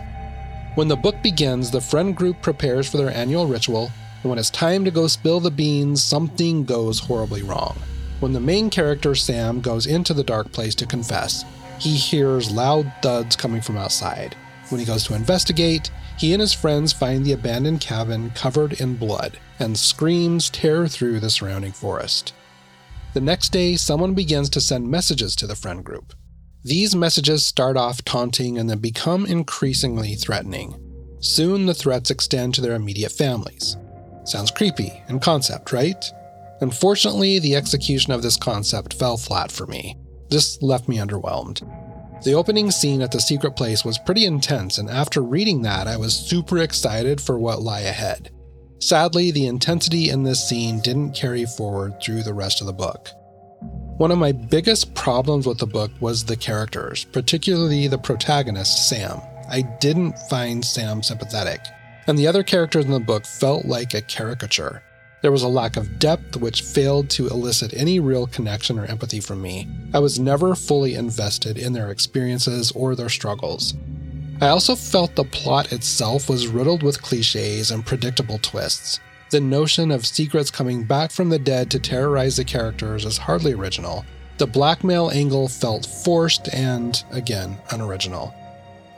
When 0.75 0.87
the 0.87 0.95
book 0.95 1.21
begins, 1.21 1.69
the 1.69 1.79
friend 1.79 2.15
group 2.15 2.41
prepares 2.41 2.89
for 2.89 2.97
their 2.97 3.13
annual 3.13 3.45
ritual, 3.45 3.91
and 4.23 4.29
when 4.31 4.39
it's 4.39 4.49
time 4.49 4.83
to 4.85 4.91
go 4.91 5.05
spill 5.05 5.39
the 5.39 5.51
beans, 5.51 6.01
something 6.01 6.65
goes 6.65 6.97
horribly 6.97 7.43
wrong. 7.43 7.77
When 8.21 8.33
the 8.33 8.39
main 8.39 8.71
character, 8.71 9.13
Sam, 9.13 9.61
goes 9.61 9.85
into 9.85 10.15
the 10.15 10.23
dark 10.23 10.51
place 10.51 10.73
to 10.75 10.87
confess, 10.87 11.45
he 11.77 11.91
hears 11.91 12.49
loud 12.49 12.91
thuds 13.03 13.35
coming 13.35 13.61
from 13.61 13.77
outside. 13.77 14.35
When 14.69 14.79
he 14.79 14.85
goes 14.85 15.03
to 15.03 15.13
investigate, 15.13 15.91
he 16.17 16.33
and 16.33 16.41
his 16.41 16.53
friends 16.53 16.91
find 16.91 17.23
the 17.23 17.33
abandoned 17.33 17.81
cabin 17.81 18.31
covered 18.31 18.73
in 18.81 18.95
blood, 18.95 19.37
and 19.59 19.77
screams 19.77 20.49
tear 20.49 20.87
through 20.87 21.19
the 21.19 21.29
surrounding 21.29 21.71
forest. 21.71 22.33
The 23.13 23.21
next 23.21 23.49
day, 23.49 23.75
someone 23.75 24.15
begins 24.15 24.49
to 24.49 24.61
send 24.61 24.89
messages 24.89 25.35
to 25.35 25.45
the 25.45 25.55
friend 25.55 25.83
group. 25.83 26.15
These 26.65 26.95
messages 26.95 27.45
start 27.45 27.75
off 27.75 28.05
taunting 28.05 28.57
and 28.57 28.69
then 28.69 28.79
become 28.79 29.25
increasingly 29.25 30.15
threatening. 30.15 30.79
Soon 31.19 31.65
the 31.65 31.73
threats 31.73 32.09
extend 32.09 32.53
to 32.53 32.61
their 32.61 32.75
immediate 32.75 33.11
families. 33.11 33.75
Sounds 34.23 34.51
creepy 34.51 35.03
in 35.09 35.19
concept, 35.19 35.73
right? 35.73 36.05
Unfortunately, 36.61 37.39
the 37.39 37.57
execution 37.57 38.13
of 38.13 38.21
this 38.21 38.37
concept 38.37 38.93
fell 38.93 39.17
flat 39.17 39.51
for 39.51 39.67
me. 39.67 39.97
This 40.29 40.61
left 40.61 40.87
me 40.87 40.97
underwhelmed. 40.97 41.61
The 42.23 42.33
opening 42.33 42.71
scene 42.71 43.01
at 43.01 43.11
the 43.11 43.19
secret 43.19 43.57
place 43.57 43.83
was 43.83 43.97
pretty 43.97 44.25
intense, 44.25 44.77
and 44.77 44.89
after 44.89 45.21
reading 45.21 45.61
that, 45.63 45.87
I 45.87 45.97
was 45.97 46.15
super 46.15 46.59
excited 46.59 47.19
for 47.19 47.37
what 47.37 47.61
lie 47.61 47.81
ahead. 47.81 48.31
Sadly, 48.79 49.31
the 49.31 49.47
intensity 49.47 50.09
in 50.09 50.23
this 50.23 50.47
scene 50.47 50.79
didn't 50.79 51.13
carry 51.13 51.45
forward 51.45 52.01
through 52.01 52.23
the 52.23 52.33
rest 52.33 52.61
of 52.61 52.67
the 52.67 52.73
book. 52.73 53.09
One 53.97 54.09
of 54.09 54.17
my 54.17 54.31
biggest 54.31 54.95
problems 54.95 55.45
with 55.45 55.59
the 55.59 55.67
book 55.67 55.91
was 55.99 56.25
the 56.25 56.35
characters, 56.35 57.05
particularly 57.05 57.87
the 57.87 57.99
protagonist, 57.99 58.89
Sam. 58.89 59.21
I 59.47 59.61
didn't 59.61 60.17
find 60.29 60.65
Sam 60.65 61.03
sympathetic, 61.03 61.61
and 62.07 62.17
the 62.17 62.25
other 62.25 62.41
characters 62.41 62.85
in 62.85 62.91
the 62.91 62.99
book 62.99 63.23
felt 63.23 63.65
like 63.65 63.93
a 63.93 64.01
caricature. 64.01 64.81
There 65.21 65.31
was 65.31 65.43
a 65.43 65.47
lack 65.47 65.77
of 65.77 65.99
depth 65.99 66.35
which 66.37 66.63
failed 66.63 67.11
to 67.11 67.27
elicit 67.27 67.71
any 67.75 67.99
real 67.99 68.25
connection 68.25 68.79
or 68.79 68.85
empathy 68.85 69.19
from 69.19 69.43
me. 69.43 69.67
I 69.93 69.99
was 69.99 70.19
never 70.19 70.55
fully 70.55 70.95
invested 70.95 71.59
in 71.59 71.73
their 71.73 71.91
experiences 71.91 72.71
or 72.71 72.95
their 72.95 73.09
struggles. 73.09 73.75
I 74.41 74.47
also 74.47 74.75
felt 74.75 75.15
the 75.15 75.23
plot 75.23 75.71
itself 75.71 76.27
was 76.27 76.47
riddled 76.47 76.81
with 76.81 77.01
cliches 77.01 77.69
and 77.69 77.85
predictable 77.85 78.39
twists. 78.39 78.99
The 79.33 79.39
notion 79.39 79.89
of 79.89 80.05
secrets 80.05 80.51
coming 80.51 80.83
back 80.83 81.09
from 81.09 81.29
the 81.29 81.39
dead 81.39 81.71
to 81.71 81.79
terrorize 81.79 82.35
the 82.35 82.43
characters 82.43 83.03
is 83.03 83.17
hardly 83.17 83.53
original. 83.53 84.05
The 84.37 84.45
blackmail 84.45 85.09
angle 85.09 85.47
felt 85.47 85.87
forced 85.87 86.53
and, 86.53 87.03
again, 87.09 87.57
unoriginal. 87.71 88.31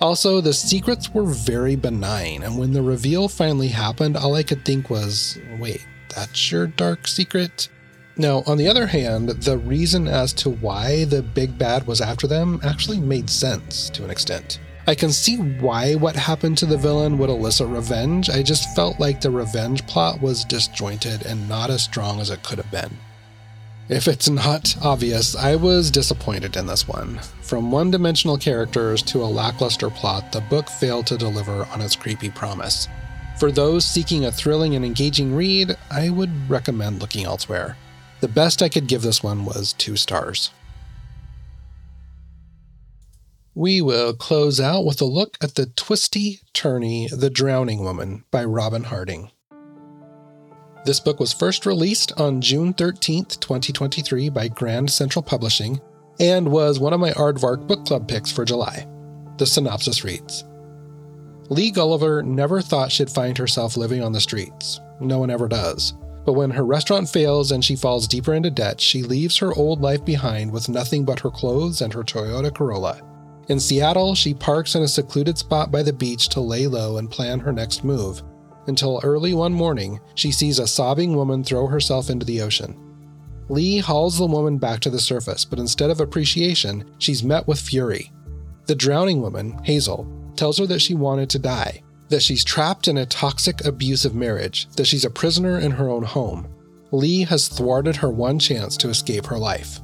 Also, 0.01 0.41
the 0.41 0.51
secrets 0.51 1.13
were 1.13 1.23
very 1.23 1.77
benign, 1.77 2.43
and 2.43 2.57
when 2.57 2.73
the 2.73 2.81
reveal 2.81 3.29
finally 3.29 3.69
happened, 3.69 4.17
all 4.17 4.35
I 4.35 4.43
could 4.43 4.65
think 4.65 4.89
was, 4.89 5.37
wait, 5.57 5.87
that's 6.13 6.51
your 6.51 6.67
dark 6.67 7.07
secret? 7.07 7.69
Now, 8.17 8.43
on 8.45 8.57
the 8.57 8.67
other 8.67 8.87
hand, 8.87 9.29
the 9.29 9.57
reason 9.57 10.05
as 10.05 10.33
to 10.33 10.49
why 10.49 11.05
the 11.05 11.21
big 11.21 11.57
bad 11.57 11.87
was 11.87 12.01
after 12.01 12.27
them 12.27 12.59
actually 12.61 12.99
made 12.99 13.29
sense 13.29 13.89
to 13.91 14.03
an 14.03 14.09
extent. 14.09 14.59
I 14.87 14.93
can 14.93 15.11
see 15.11 15.37
why 15.37 15.95
what 15.95 16.15
happened 16.15 16.59
to 16.59 16.67
the 16.67 16.77
villain 16.77 17.17
would 17.17 17.29
elicit 17.29 17.67
revenge. 17.67 18.29
I 18.29 18.43
just 18.43 18.75
felt 18.75 18.99
like 18.99 19.19
the 19.19 19.31
revenge 19.31 19.85
plot 19.87 20.21
was 20.21 20.45
disjointed 20.45 21.25
and 21.25 21.49
not 21.49 21.71
as 21.71 21.83
strong 21.83 22.19
as 22.19 22.29
it 22.29 22.43
could 22.43 22.59
have 22.59 22.69
been. 22.69 22.97
If 23.89 24.07
it's 24.07 24.29
not 24.29 24.75
obvious, 24.83 25.35
I 25.35 25.55
was 25.55 25.89
disappointed 25.89 26.55
in 26.55 26.67
this 26.67 26.87
one. 26.87 27.19
From 27.41 27.71
one 27.71 27.89
dimensional 27.89 28.37
characters 28.37 29.01
to 29.03 29.23
a 29.23 29.25
lackluster 29.25 29.89
plot, 29.89 30.31
the 30.31 30.41
book 30.41 30.69
failed 30.69 31.07
to 31.07 31.17
deliver 31.17 31.65
on 31.65 31.81
its 31.81 31.95
creepy 31.95 32.29
promise. 32.29 32.87
For 33.39 33.51
those 33.51 33.85
seeking 33.85 34.25
a 34.25 34.31
thrilling 34.31 34.75
and 34.75 34.85
engaging 34.85 35.35
read, 35.35 35.75
I 35.91 36.09
would 36.09 36.49
recommend 36.49 37.01
looking 37.01 37.25
elsewhere. 37.25 37.75
The 38.21 38.27
best 38.27 38.61
I 38.61 38.69
could 38.69 38.87
give 38.87 39.01
this 39.01 39.21
one 39.21 39.45
was 39.45 39.73
two 39.73 39.97
stars. 39.97 40.51
We 43.57 43.81
will 43.81 44.13
close 44.13 44.59
out 44.59 44.83
with 44.83 44.99
a 44.99 45.05
look 45.05 45.37
at 45.41 45.55
the 45.55 45.67
twisty, 45.67 46.41
turny, 46.53 47.09
The 47.09 47.29
Drowning 47.29 47.85
Woman 47.85 48.25
by 48.29 48.43
Robyn 48.43 48.83
Harding. 48.83 49.31
This 50.83 50.99
book 50.99 51.21
was 51.21 51.31
first 51.31 51.65
released 51.65 52.11
on 52.17 52.41
June 52.41 52.73
13th, 52.73 53.39
2023 53.39 54.27
by 54.27 54.49
Grand 54.49 54.91
Central 54.91 55.23
Publishing 55.23 55.79
and 56.19 56.49
was 56.49 56.81
one 56.81 56.91
of 56.91 56.99
my 56.99 57.11
Aardvark 57.11 57.65
book 57.65 57.85
club 57.85 58.09
picks 58.09 58.29
for 58.29 58.43
July. 58.43 58.85
The 59.37 59.45
synopsis 59.45 60.03
reads 60.03 60.43
Lee 61.47 61.71
Gulliver 61.71 62.23
never 62.23 62.61
thought 62.61 62.91
she'd 62.91 63.09
find 63.09 63.37
herself 63.37 63.77
living 63.77 64.03
on 64.03 64.11
the 64.11 64.19
streets. 64.19 64.81
No 64.99 65.19
one 65.19 65.29
ever 65.29 65.47
does. 65.47 65.93
But 66.25 66.33
when 66.33 66.51
her 66.51 66.65
restaurant 66.65 67.07
fails 67.07 67.53
and 67.53 67.63
she 67.63 67.77
falls 67.77 68.05
deeper 68.05 68.33
into 68.33 68.51
debt, 68.51 68.81
she 68.81 69.01
leaves 69.01 69.37
her 69.37 69.53
old 69.53 69.79
life 69.79 70.03
behind 70.03 70.51
with 70.51 70.67
nothing 70.67 71.05
but 71.05 71.21
her 71.21 71.31
clothes 71.31 71.81
and 71.81 71.93
her 71.93 72.03
Toyota 72.03 72.53
Corolla. 72.53 73.01
In 73.47 73.59
Seattle, 73.59 74.15
she 74.15 74.33
parks 74.33 74.75
in 74.75 74.81
a 74.81 74.87
secluded 74.87 75.37
spot 75.37 75.71
by 75.71 75.83
the 75.83 75.93
beach 75.93 76.29
to 76.29 76.41
lay 76.41 76.65
low 76.65 76.97
and 76.97 77.11
plan 77.11 77.39
her 77.39 77.53
next 77.53 77.83
move. 77.83 78.23
Until 78.67 78.99
early 79.03 79.33
one 79.35 79.53
morning, 79.53 79.99
she 80.15 80.31
sees 80.31 80.57
a 80.57 80.65
sobbing 80.65 81.15
woman 81.15 81.43
throw 81.43 81.67
herself 81.67 82.09
into 82.09 82.25
the 82.25 82.41
ocean. 82.41 82.75
Lee 83.47 83.77
hauls 83.77 84.17
the 84.17 84.25
woman 84.25 84.57
back 84.57 84.79
to 84.79 84.89
the 84.89 84.99
surface, 84.99 85.45
but 85.45 85.59
instead 85.59 85.91
of 85.91 86.01
appreciation, 86.01 86.83
she's 86.97 87.23
met 87.23 87.47
with 87.47 87.59
fury. 87.59 88.11
The 88.65 88.73
drowning 88.73 89.21
woman, 89.21 89.59
Hazel, 89.63 90.07
tells 90.35 90.57
her 90.57 90.65
that 90.65 90.81
she 90.81 90.95
wanted 90.95 91.29
to 91.29 91.39
die, 91.39 91.83
that 92.09 92.23
she's 92.23 92.43
trapped 92.43 92.87
in 92.87 92.97
a 92.97 93.05
toxic, 93.05 93.63
abusive 93.63 94.15
marriage, 94.15 94.67
that 94.75 94.87
she's 94.87 95.05
a 95.05 95.09
prisoner 95.11 95.59
in 95.59 95.69
her 95.71 95.87
own 95.89 96.01
home. 96.01 96.47
Lee 96.91 97.23
has 97.25 97.47
thwarted 97.47 97.97
her 97.97 98.09
one 98.09 98.39
chance 98.39 98.75
to 98.77 98.89
escape 98.89 99.27
her 99.27 99.37
life. 99.37 99.79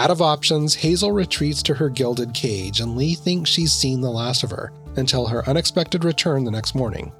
Out 0.00 0.10
of 0.10 0.22
options, 0.22 0.74
Hazel 0.74 1.12
retreats 1.12 1.62
to 1.62 1.74
her 1.74 1.90
gilded 1.90 2.32
cage, 2.32 2.80
and 2.80 2.96
Lee 2.96 3.14
thinks 3.14 3.50
she's 3.50 3.70
seen 3.70 4.00
the 4.00 4.10
last 4.10 4.42
of 4.42 4.48
her 4.48 4.72
until 4.96 5.26
her 5.26 5.46
unexpected 5.46 6.04
return 6.04 6.42
the 6.42 6.50
next 6.50 6.74
morning. 6.74 7.12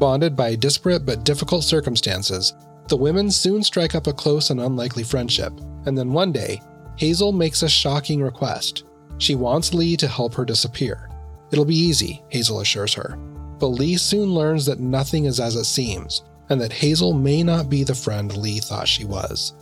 Bonded 0.00 0.34
by 0.34 0.54
disparate 0.54 1.04
but 1.04 1.24
difficult 1.24 1.64
circumstances, 1.64 2.54
the 2.88 2.96
women 2.96 3.30
soon 3.30 3.62
strike 3.62 3.94
up 3.94 4.06
a 4.06 4.12
close 4.14 4.48
and 4.48 4.58
unlikely 4.58 5.02
friendship, 5.02 5.52
and 5.84 5.98
then 5.98 6.14
one 6.14 6.32
day, 6.32 6.62
Hazel 6.96 7.30
makes 7.30 7.62
a 7.62 7.68
shocking 7.68 8.22
request. 8.22 8.84
She 9.18 9.34
wants 9.34 9.74
Lee 9.74 9.94
to 9.98 10.08
help 10.08 10.32
her 10.32 10.46
disappear. 10.46 11.10
It'll 11.52 11.66
be 11.66 11.76
easy, 11.76 12.22
Hazel 12.30 12.60
assures 12.60 12.94
her. 12.94 13.18
But 13.58 13.66
Lee 13.66 13.98
soon 13.98 14.30
learns 14.30 14.64
that 14.64 14.80
nothing 14.80 15.26
is 15.26 15.40
as 15.40 15.56
it 15.56 15.64
seems, 15.64 16.22
and 16.48 16.58
that 16.62 16.72
Hazel 16.72 17.12
may 17.12 17.42
not 17.42 17.68
be 17.68 17.84
the 17.84 17.94
friend 17.94 18.34
Lee 18.34 18.60
thought 18.60 18.88
she 18.88 19.04
was. 19.04 19.52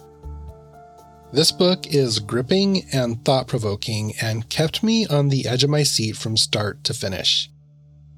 This 1.32 1.50
book 1.50 1.86
is 1.86 2.18
gripping 2.18 2.84
and 2.92 3.24
thought 3.24 3.46
provoking 3.46 4.12
and 4.20 4.46
kept 4.50 4.82
me 4.82 5.06
on 5.06 5.30
the 5.30 5.46
edge 5.48 5.64
of 5.64 5.70
my 5.70 5.82
seat 5.82 6.14
from 6.14 6.36
start 6.36 6.84
to 6.84 6.92
finish. 6.92 7.50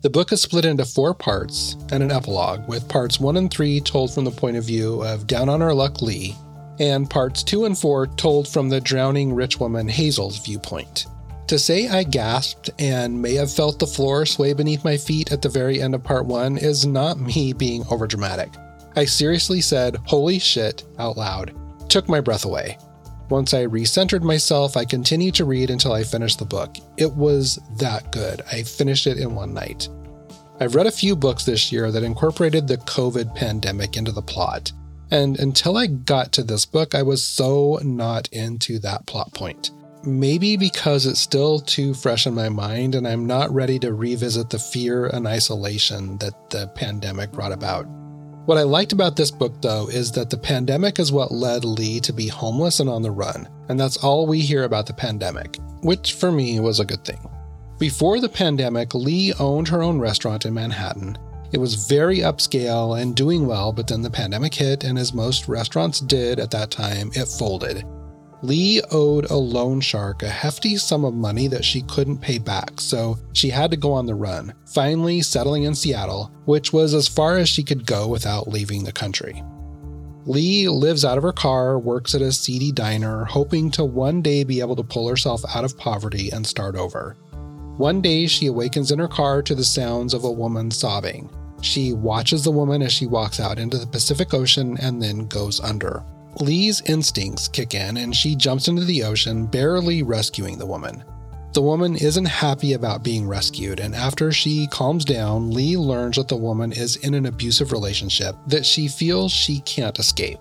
The 0.02 0.10
book 0.10 0.32
is 0.32 0.42
split 0.42 0.64
into 0.64 0.84
four 0.84 1.14
parts 1.14 1.76
and 1.92 2.02
an 2.02 2.10
epilogue, 2.10 2.66
with 2.68 2.88
parts 2.88 3.20
1 3.20 3.36
and 3.36 3.48
3 3.48 3.80
told 3.82 4.12
from 4.12 4.24
the 4.24 4.32
point 4.32 4.56
of 4.56 4.64
view 4.64 5.00
of 5.04 5.28
Down 5.28 5.48
on 5.48 5.60
Her 5.60 5.72
Luck 5.72 6.02
Lee, 6.02 6.34
and 6.80 7.08
parts 7.08 7.44
2 7.44 7.66
and 7.66 7.78
4 7.78 8.08
told 8.08 8.48
from 8.48 8.68
the 8.68 8.80
drowning 8.80 9.32
rich 9.32 9.60
woman 9.60 9.86
Hazel's 9.86 10.44
viewpoint. 10.44 11.06
To 11.46 11.56
say 11.56 11.86
I 11.86 12.02
gasped 12.02 12.70
and 12.80 13.22
may 13.22 13.34
have 13.34 13.52
felt 13.52 13.78
the 13.78 13.86
floor 13.86 14.26
sway 14.26 14.54
beneath 14.54 14.84
my 14.84 14.96
feet 14.96 15.30
at 15.30 15.40
the 15.40 15.48
very 15.48 15.80
end 15.80 15.94
of 15.94 16.02
part 16.02 16.26
one 16.26 16.58
is 16.58 16.84
not 16.84 17.20
me 17.20 17.52
being 17.52 17.84
overdramatic. 17.84 18.56
I 18.96 19.04
seriously 19.04 19.60
said, 19.60 19.98
holy 20.04 20.40
shit, 20.40 20.82
out 20.98 21.16
loud. 21.16 21.54
Took 21.88 22.08
my 22.08 22.20
breath 22.20 22.44
away. 22.44 22.76
Once 23.30 23.54
I 23.54 23.66
recentered 23.66 24.22
myself, 24.22 24.76
I 24.76 24.84
continued 24.84 25.34
to 25.36 25.44
read 25.44 25.70
until 25.70 25.92
I 25.92 26.04
finished 26.04 26.38
the 26.38 26.44
book. 26.44 26.76
It 26.96 27.12
was 27.12 27.58
that 27.78 28.12
good. 28.12 28.42
I 28.52 28.62
finished 28.62 29.06
it 29.06 29.18
in 29.18 29.34
one 29.34 29.54
night. 29.54 29.88
I've 30.60 30.74
read 30.74 30.86
a 30.86 30.92
few 30.92 31.16
books 31.16 31.44
this 31.44 31.72
year 31.72 31.90
that 31.90 32.02
incorporated 32.02 32.68
the 32.68 32.78
COVID 32.78 33.34
pandemic 33.34 33.96
into 33.96 34.12
the 34.12 34.22
plot. 34.22 34.72
And 35.10 35.38
until 35.38 35.76
I 35.76 35.86
got 35.86 36.32
to 36.32 36.42
this 36.42 36.66
book, 36.66 36.94
I 36.94 37.02
was 37.02 37.22
so 37.22 37.78
not 37.82 38.28
into 38.28 38.78
that 38.80 39.06
plot 39.06 39.32
point 39.32 39.70
maybe 40.06 40.56
because 40.56 41.06
it's 41.06 41.20
still 41.20 41.58
too 41.58 41.94
fresh 41.94 42.26
in 42.26 42.34
my 42.34 42.48
mind 42.48 42.94
and 42.94 43.06
I'm 43.06 43.26
not 43.26 43.52
ready 43.52 43.78
to 43.80 43.94
revisit 43.94 44.50
the 44.50 44.58
fear 44.58 45.06
and 45.06 45.26
isolation 45.26 46.18
that 46.18 46.50
the 46.50 46.68
pandemic 46.68 47.32
brought 47.32 47.52
about. 47.52 47.86
What 48.46 48.58
I 48.58 48.62
liked 48.62 48.92
about 48.92 49.16
this 49.16 49.30
book, 49.30 49.54
though, 49.62 49.88
is 49.88 50.12
that 50.12 50.28
the 50.28 50.36
pandemic 50.36 50.98
is 50.98 51.10
what 51.10 51.32
led 51.32 51.64
Lee 51.64 51.98
to 52.00 52.12
be 52.12 52.28
homeless 52.28 52.78
and 52.78 52.90
on 52.90 53.00
the 53.00 53.10
run, 53.10 53.48
and 53.70 53.80
that's 53.80 53.96
all 53.96 54.26
we 54.26 54.40
hear 54.40 54.64
about 54.64 54.84
the 54.84 54.92
pandemic, 54.92 55.56
which 55.80 56.12
for 56.12 56.30
me 56.30 56.60
was 56.60 56.78
a 56.78 56.84
good 56.84 57.02
thing. 57.06 57.26
Before 57.78 58.20
the 58.20 58.28
pandemic, 58.28 58.92
Lee 58.92 59.32
owned 59.40 59.68
her 59.68 59.82
own 59.82 59.98
restaurant 59.98 60.44
in 60.44 60.52
Manhattan. 60.52 61.16
It 61.52 61.58
was 61.58 61.86
very 61.86 62.18
upscale 62.18 63.00
and 63.00 63.16
doing 63.16 63.46
well, 63.46 63.72
but 63.72 63.86
then 63.86 64.02
the 64.02 64.10
pandemic 64.10 64.52
hit, 64.52 64.84
and 64.84 64.98
as 64.98 65.14
most 65.14 65.48
restaurants 65.48 66.00
did 66.00 66.38
at 66.38 66.50
that 66.50 66.70
time, 66.70 67.12
it 67.14 67.28
folded. 67.28 67.82
Lee 68.44 68.82
owed 68.90 69.30
a 69.30 69.36
loan 69.36 69.80
shark 69.80 70.22
a 70.22 70.28
hefty 70.28 70.76
sum 70.76 71.02
of 71.02 71.14
money 71.14 71.48
that 71.48 71.64
she 71.64 71.80
couldn't 71.80 72.18
pay 72.18 72.36
back, 72.36 72.78
so 72.78 73.16
she 73.32 73.48
had 73.48 73.70
to 73.70 73.76
go 73.78 73.90
on 73.90 74.04
the 74.04 74.14
run, 74.14 74.52
finally 74.66 75.22
settling 75.22 75.62
in 75.62 75.74
Seattle, 75.74 76.30
which 76.44 76.70
was 76.70 76.92
as 76.92 77.08
far 77.08 77.38
as 77.38 77.48
she 77.48 77.62
could 77.62 77.86
go 77.86 78.06
without 78.06 78.46
leaving 78.46 78.84
the 78.84 78.92
country. 78.92 79.42
Lee 80.26 80.68
lives 80.68 81.06
out 81.06 81.16
of 81.16 81.24
her 81.24 81.32
car, 81.32 81.78
works 81.78 82.14
at 82.14 82.20
a 82.20 82.32
seedy 82.32 82.70
diner, 82.70 83.24
hoping 83.24 83.70
to 83.70 83.82
one 83.82 84.20
day 84.20 84.44
be 84.44 84.60
able 84.60 84.76
to 84.76 84.84
pull 84.84 85.08
herself 85.08 85.42
out 85.54 85.64
of 85.64 85.78
poverty 85.78 86.30
and 86.30 86.46
start 86.46 86.76
over. 86.76 87.16
One 87.78 88.02
day, 88.02 88.26
she 88.26 88.44
awakens 88.44 88.90
in 88.90 88.98
her 88.98 89.08
car 89.08 89.40
to 89.40 89.54
the 89.54 89.64
sounds 89.64 90.12
of 90.12 90.24
a 90.24 90.30
woman 90.30 90.70
sobbing. 90.70 91.30
She 91.62 91.94
watches 91.94 92.44
the 92.44 92.50
woman 92.50 92.82
as 92.82 92.92
she 92.92 93.06
walks 93.06 93.40
out 93.40 93.58
into 93.58 93.78
the 93.78 93.86
Pacific 93.86 94.34
Ocean 94.34 94.76
and 94.82 95.02
then 95.02 95.28
goes 95.28 95.60
under. 95.60 96.04
Lee's 96.40 96.80
instincts 96.82 97.48
kick 97.48 97.74
in 97.74 97.96
and 97.96 98.14
she 98.14 98.34
jumps 98.34 98.68
into 98.68 98.84
the 98.84 99.02
ocean, 99.02 99.46
barely 99.46 100.02
rescuing 100.02 100.58
the 100.58 100.66
woman. 100.66 101.04
The 101.52 101.62
woman 101.62 101.94
isn't 101.94 102.24
happy 102.24 102.72
about 102.72 103.04
being 103.04 103.28
rescued, 103.28 103.78
and 103.78 103.94
after 103.94 104.32
she 104.32 104.66
calms 104.66 105.04
down, 105.04 105.52
Lee 105.52 105.76
learns 105.76 106.16
that 106.16 106.26
the 106.26 106.36
woman 106.36 106.72
is 106.72 106.96
in 106.96 107.14
an 107.14 107.26
abusive 107.26 107.70
relationship 107.70 108.34
that 108.48 108.66
she 108.66 108.88
feels 108.88 109.30
she 109.30 109.60
can't 109.60 109.98
escape. 110.00 110.40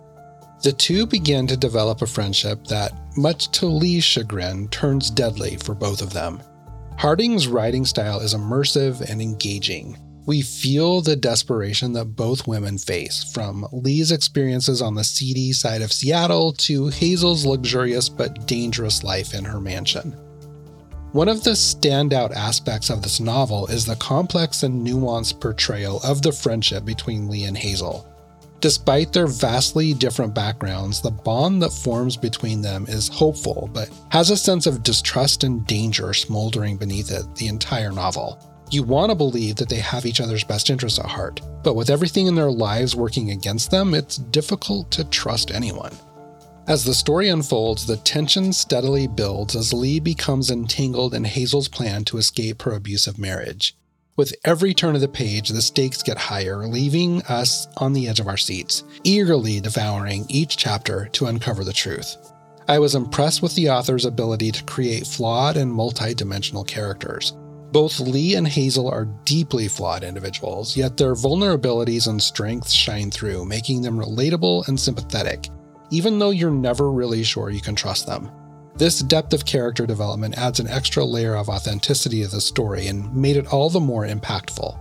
The 0.63 0.71
two 0.71 1.05
begin 1.05 1.45
to 1.47 1.57
develop 1.57 2.01
a 2.01 2.07
friendship 2.07 2.65
that, 2.65 2.93
much 3.15 3.51
to 3.51 3.67
Lee's 3.67 4.03
chagrin, 4.03 4.69
turns 4.69 5.11
deadly 5.11 5.57
for 5.57 5.75
both 5.75 6.01
of 6.01 6.13
them. 6.13 6.41
Harding's 6.97 7.47
writing 7.47 7.85
style 7.85 8.19
is 8.19 8.33
immersive 8.33 9.01
and 9.01 9.21
engaging, 9.21 9.97
we 10.25 10.41
feel 10.41 11.01
the 11.01 11.15
desperation 11.15 11.93
that 11.93 12.15
both 12.15 12.47
women 12.47 12.77
face, 12.77 13.23
from 13.33 13.67
Lee's 13.71 14.11
experiences 14.11 14.81
on 14.81 14.95
the 14.95 15.03
seedy 15.03 15.51
side 15.51 15.81
of 15.81 15.91
Seattle 15.91 16.53
to 16.53 16.87
Hazel's 16.87 17.45
luxurious 17.45 18.09
but 18.09 18.47
dangerous 18.47 19.03
life 19.03 19.33
in 19.33 19.43
her 19.43 19.59
mansion. 19.59 20.11
One 21.11 21.29
of 21.29 21.43
the 21.43 21.51
standout 21.51 22.31
aspects 22.31 22.89
of 22.89 23.03
this 23.03 23.19
novel 23.19 23.67
is 23.67 23.85
the 23.85 23.95
complex 23.97 24.63
and 24.63 24.85
nuanced 24.85 25.39
portrayal 25.39 25.99
of 26.03 26.21
the 26.21 26.31
friendship 26.31 26.85
between 26.85 27.29
Lee 27.29 27.43
and 27.43 27.57
Hazel. 27.57 28.09
Despite 28.61 29.11
their 29.11 29.27
vastly 29.27 29.93
different 29.93 30.33
backgrounds, 30.33 31.01
the 31.01 31.11
bond 31.11 31.61
that 31.61 31.73
forms 31.73 32.15
between 32.15 32.61
them 32.61 32.85
is 32.87 33.09
hopeful, 33.09 33.69
but 33.73 33.89
has 34.09 34.29
a 34.29 34.37
sense 34.37 34.65
of 34.65 34.83
distrust 34.83 35.43
and 35.43 35.67
danger 35.67 36.13
smoldering 36.13 36.77
beneath 36.77 37.11
it 37.11 37.35
the 37.35 37.47
entire 37.47 37.91
novel. 37.91 38.52
You 38.73 38.81
want 38.81 39.11
to 39.11 39.15
believe 39.15 39.57
that 39.57 39.69
they 39.69 39.81
have 39.81 40.03
each 40.03 40.19
other's 40.19 40.43
best 40.43 40.71
interests 40.71 40.97
at 40.97 41.05
heart, 41.05 41.41
but 41.61 41.75
with 41.75 41.91
everything 41.91 42.25
in 42.25 42.33
their 42.33 42.49
lives 42.49 42.95
working 42.95 43.29
against 43.29 43.69
them, 43.69 43.93
it's 43.93 44.17
difficult 44.17 44.89
to 44.89 45.03
trust 45.03 45.51
anyone. 45.51 45.91
As 46.67 46.83
the 46.83 46.95
story 46.95 47.29
unfolds, 47.29 47.85
the 47.85 47.97
tension 47.97 48.51
steadily 48.51 49.05
builds 49.05 49.55
as 49.55 49.73
Lee 49.73 49.99
becomes 49.99 50.49
entangled 50.49 51.13
in 51.13 51.23
Hazel's 51.23 51.67
plan 51.67 52.03
to 52.05 52.17
escape 52.17 52.63
her 52.63 52.71
abusive 52.71 53.19
marriage. 53.19 53.75
With 54.15 54.33
every 54.43 54.73
turn 54.73 54.95
of 54.95 55.01
the 55.01 55.07
page, 55.07 55.49
the 55.49 55.61
stakes 55.61 56.01
get 56.01 56.17
higher, 56.17 56.65
leaving 56.65 57.21
us 57.23 57.67
on 57.77 57.93
the 57.93 58.07
edge 58.07 58.19
of 58.19 58.27
our 58.27 58.37
seats, 58.37 58.83
eagerly 59.03 59.59
devouring 59.59 60.25
each 60.29 60.57
chapter 60.57 61.09
to 61.11 61.27
uncover 61.27 61.63
the 61.63 61.73
truth. 61.73 62.17
I 62.67 62.79
was 62.79 62.95
impressed 62.95 63.43
with 63.43 63.53
the 63.53 63.69
author's 63.69 64.05
ability 64.05 64.51
to 64.51 64.63
create 64.63 65.05
flawed 65.05 65.57
and 65.57 65.71
multi-dimensional 65.71 66.63
characters. 66.63 67.33
Both 67.73 67.99
Lee 67.99 68.35
and 68.35 68.47
Hazel 68.47 68.87
are 68.87 69.05
deeply 69.25 69.67
flawed 69.67 70.03
individuals, 70.03 70.77
yet 70.77 70.95
their 70.95 71.15
vulnerabilities 71.15 72.07
and 72.07 72.21
strengths 72.21 72.71
shine 72.71 73.09
through, 73.09 73.45
making 73.45 73.81
them 73.81 73.99
relatable 73.99 74.67
and 74.67 74.79
sympathetic, 74.79 75.49
even 75.89 76.19
though 76.19 76.29
you're 76.29 76.51
never 76.51 76.91
really 76.91 77.23
sure 77.23 77.49
you 77.49 77.61
can 77.61 77.73
trust 77.73 78.05
them. 78.05 78.29
This 78.75 78.99
depth 78.99 79.33
of 79.33 79.45
character 79.45 79.87
development 79.87 80.37
adds 80.37 80.59
an 80.59 80.67
extra 80.67 81.03
layer 81.03 81.35
of 81.35 81.49
authenticity 81.49 82.21
to 82.21 82.27
the 82.27 82.41
story 82.41 82.85
and 82.85 83.11
made 83.15 83.37
it 83.37 83.51
all 83.51 83.71
the 83.71 83.79
more 83.79 84.05
impactful. 84.05 84.77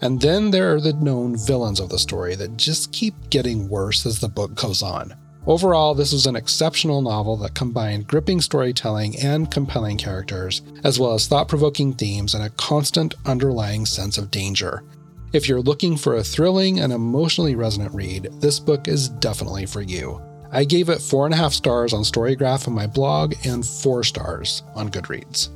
And 0.00 0.18
then 0.18 0.50
there 0.50 0.74
are 0.74 0.80
the 0.80 0.94
known 0.94 1.36
villains 1.36 1.78
of 1.78 1.90
the 1.90 1.98
story 1.98 2.36
that 2.36 2.56
just 2.56 2.90
keep 2.90 3.28
getting 3.28 3.68
worse 3.68 4.06
as 4.06 4.18
the 4.18 4.30
book 4.30 4.54
goes 4.54 4.82
on. 4.82 5.14
Overall, 5.50 5.96
this 5.96 6.12
was 6.12 6.26
an 6.26 6.36
exceptional 6.36 7.02
novel 7.02 7.36
that 7.38 7.56
combined 7.56 8.06
gripping 8.06 8.40
storytelling 8.40 9.18
and 9.18 9.50
compelling 9.50 9.98
characters, 9.98 10.62
as 10.84 10.96
well 10.96 11.12
as 11.12 11.26
thought 11.26 11.48
provoking 11.48 11.92
themes 11.92 12.36
and 12.36 12.44
a 12.44 12.50
constant 12.50 13.14
underlying 13.26 13.84
sense 13.84 14.16
of 14.16 14.30
danger. 14.30 14.84
If 15.32 15.48
you're 15.48 15.60
looking 15.60 15.96
for 15.96 16.14
a 16.14 16.22
thrilling 16.22 16.78
and 16.78 16.92
emotionally 16.92 17.56
resonant 17.56 17.92
read, 17.92 18.28
this 18.34 18.60
book 18.60 18.86
is 18.86 19.08
definitely 19.08 19.66
for 19.66 19.82
you. 19.82 20.22
I 20.52 20.62
gave 20.62 20.88
it 20.88 21.02
four 21.02 21.24
and 21.24 21.34
a 21.34 21.38
half 21.38 21.52
stars 21.52 21.92
on 21.92 22.04
Storygraph 22.04 22.68
on 22.68 22.74
my 22.74 22.86
blog 22.86 23.34
and 23.44 23.66
four 23.66 24.04
stars 24.04 24.62
on 24.76 24.88
Goodreads. 24.88 25.48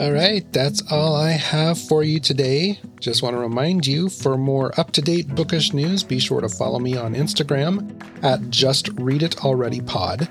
All 0.00 0.10
right, 0.10 0.44
that's 0.52 0.82
all 0.90 1.14
I 1.14 1.30
have 1.30 1.78
for 1.78 2.02
you 2.02 2.18
today. 2.18 2.80
Just 2.98 3.22
want 3.22 3.36
to 3.36 3.40
remind 3.40 3.86
you 3.86 4.08
for 4.08 4.36
more 4.36 4.78
up 4.78 4.90
to 4.92 5.00
date 5.00 5.28
bookish 5.36 5.72
news, 5.72 6.02
be 6.02 6.18
sure 6.18 6.40
to 6.40 6.48
follow 6.48 6.80
me 6.80 6.96
on 6.96 7.14
Instagram 7.14 8.02
at 8.24 8.50
Just 8.50 8.88
Read 8.94 9.22
It 9.22 9.44
Already 9.44 9.80
Pod. 9.80 10.28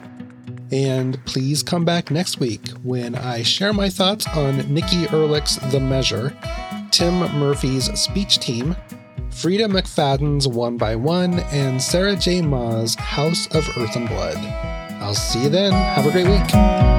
And 0.73 1.23
please 1.25 1.63
come 1.63 1.85
back 1.85 2.11
next 2.11 2.41
week 2.41 2.67
when 2.83 3.15
I 3.15 3.41
share 3.43 3.71
my 3.71 3.89
thoughts 3.89 4.27
on 4.27 4.57
Nikki 4.73 5.05
Erlick's 5.05 5.55
The 5.71 5.79
Measure, 5.79 6.35
Tim 6.91 7.19
Murphy's 7.39 7.85
Speech 7.97 8.39
Team, 8.39 8.75
Freida 9.29 9.69
McFadden's 9.69 10.45
One 10.45 10.75
by 10.75 10.97
One, 10.97 11.39
and 11.53 11.81
Sarah 11.81 12.17
J. 12.17 12.41
Maas' 12.41 12.95
House 12.95 13.47
of 13.55 13.65
Earth 13.77 13.95
and 13.95 14.09
Blood. 14.09 14.37
I'll 15.01 15.15
see 15.15 15.43
you 15.43 15.49
then. 15.49 15.71
Have 15.71 16.05
a 16.05 16.11
great 16.11 16.27
week. 16.27 16.92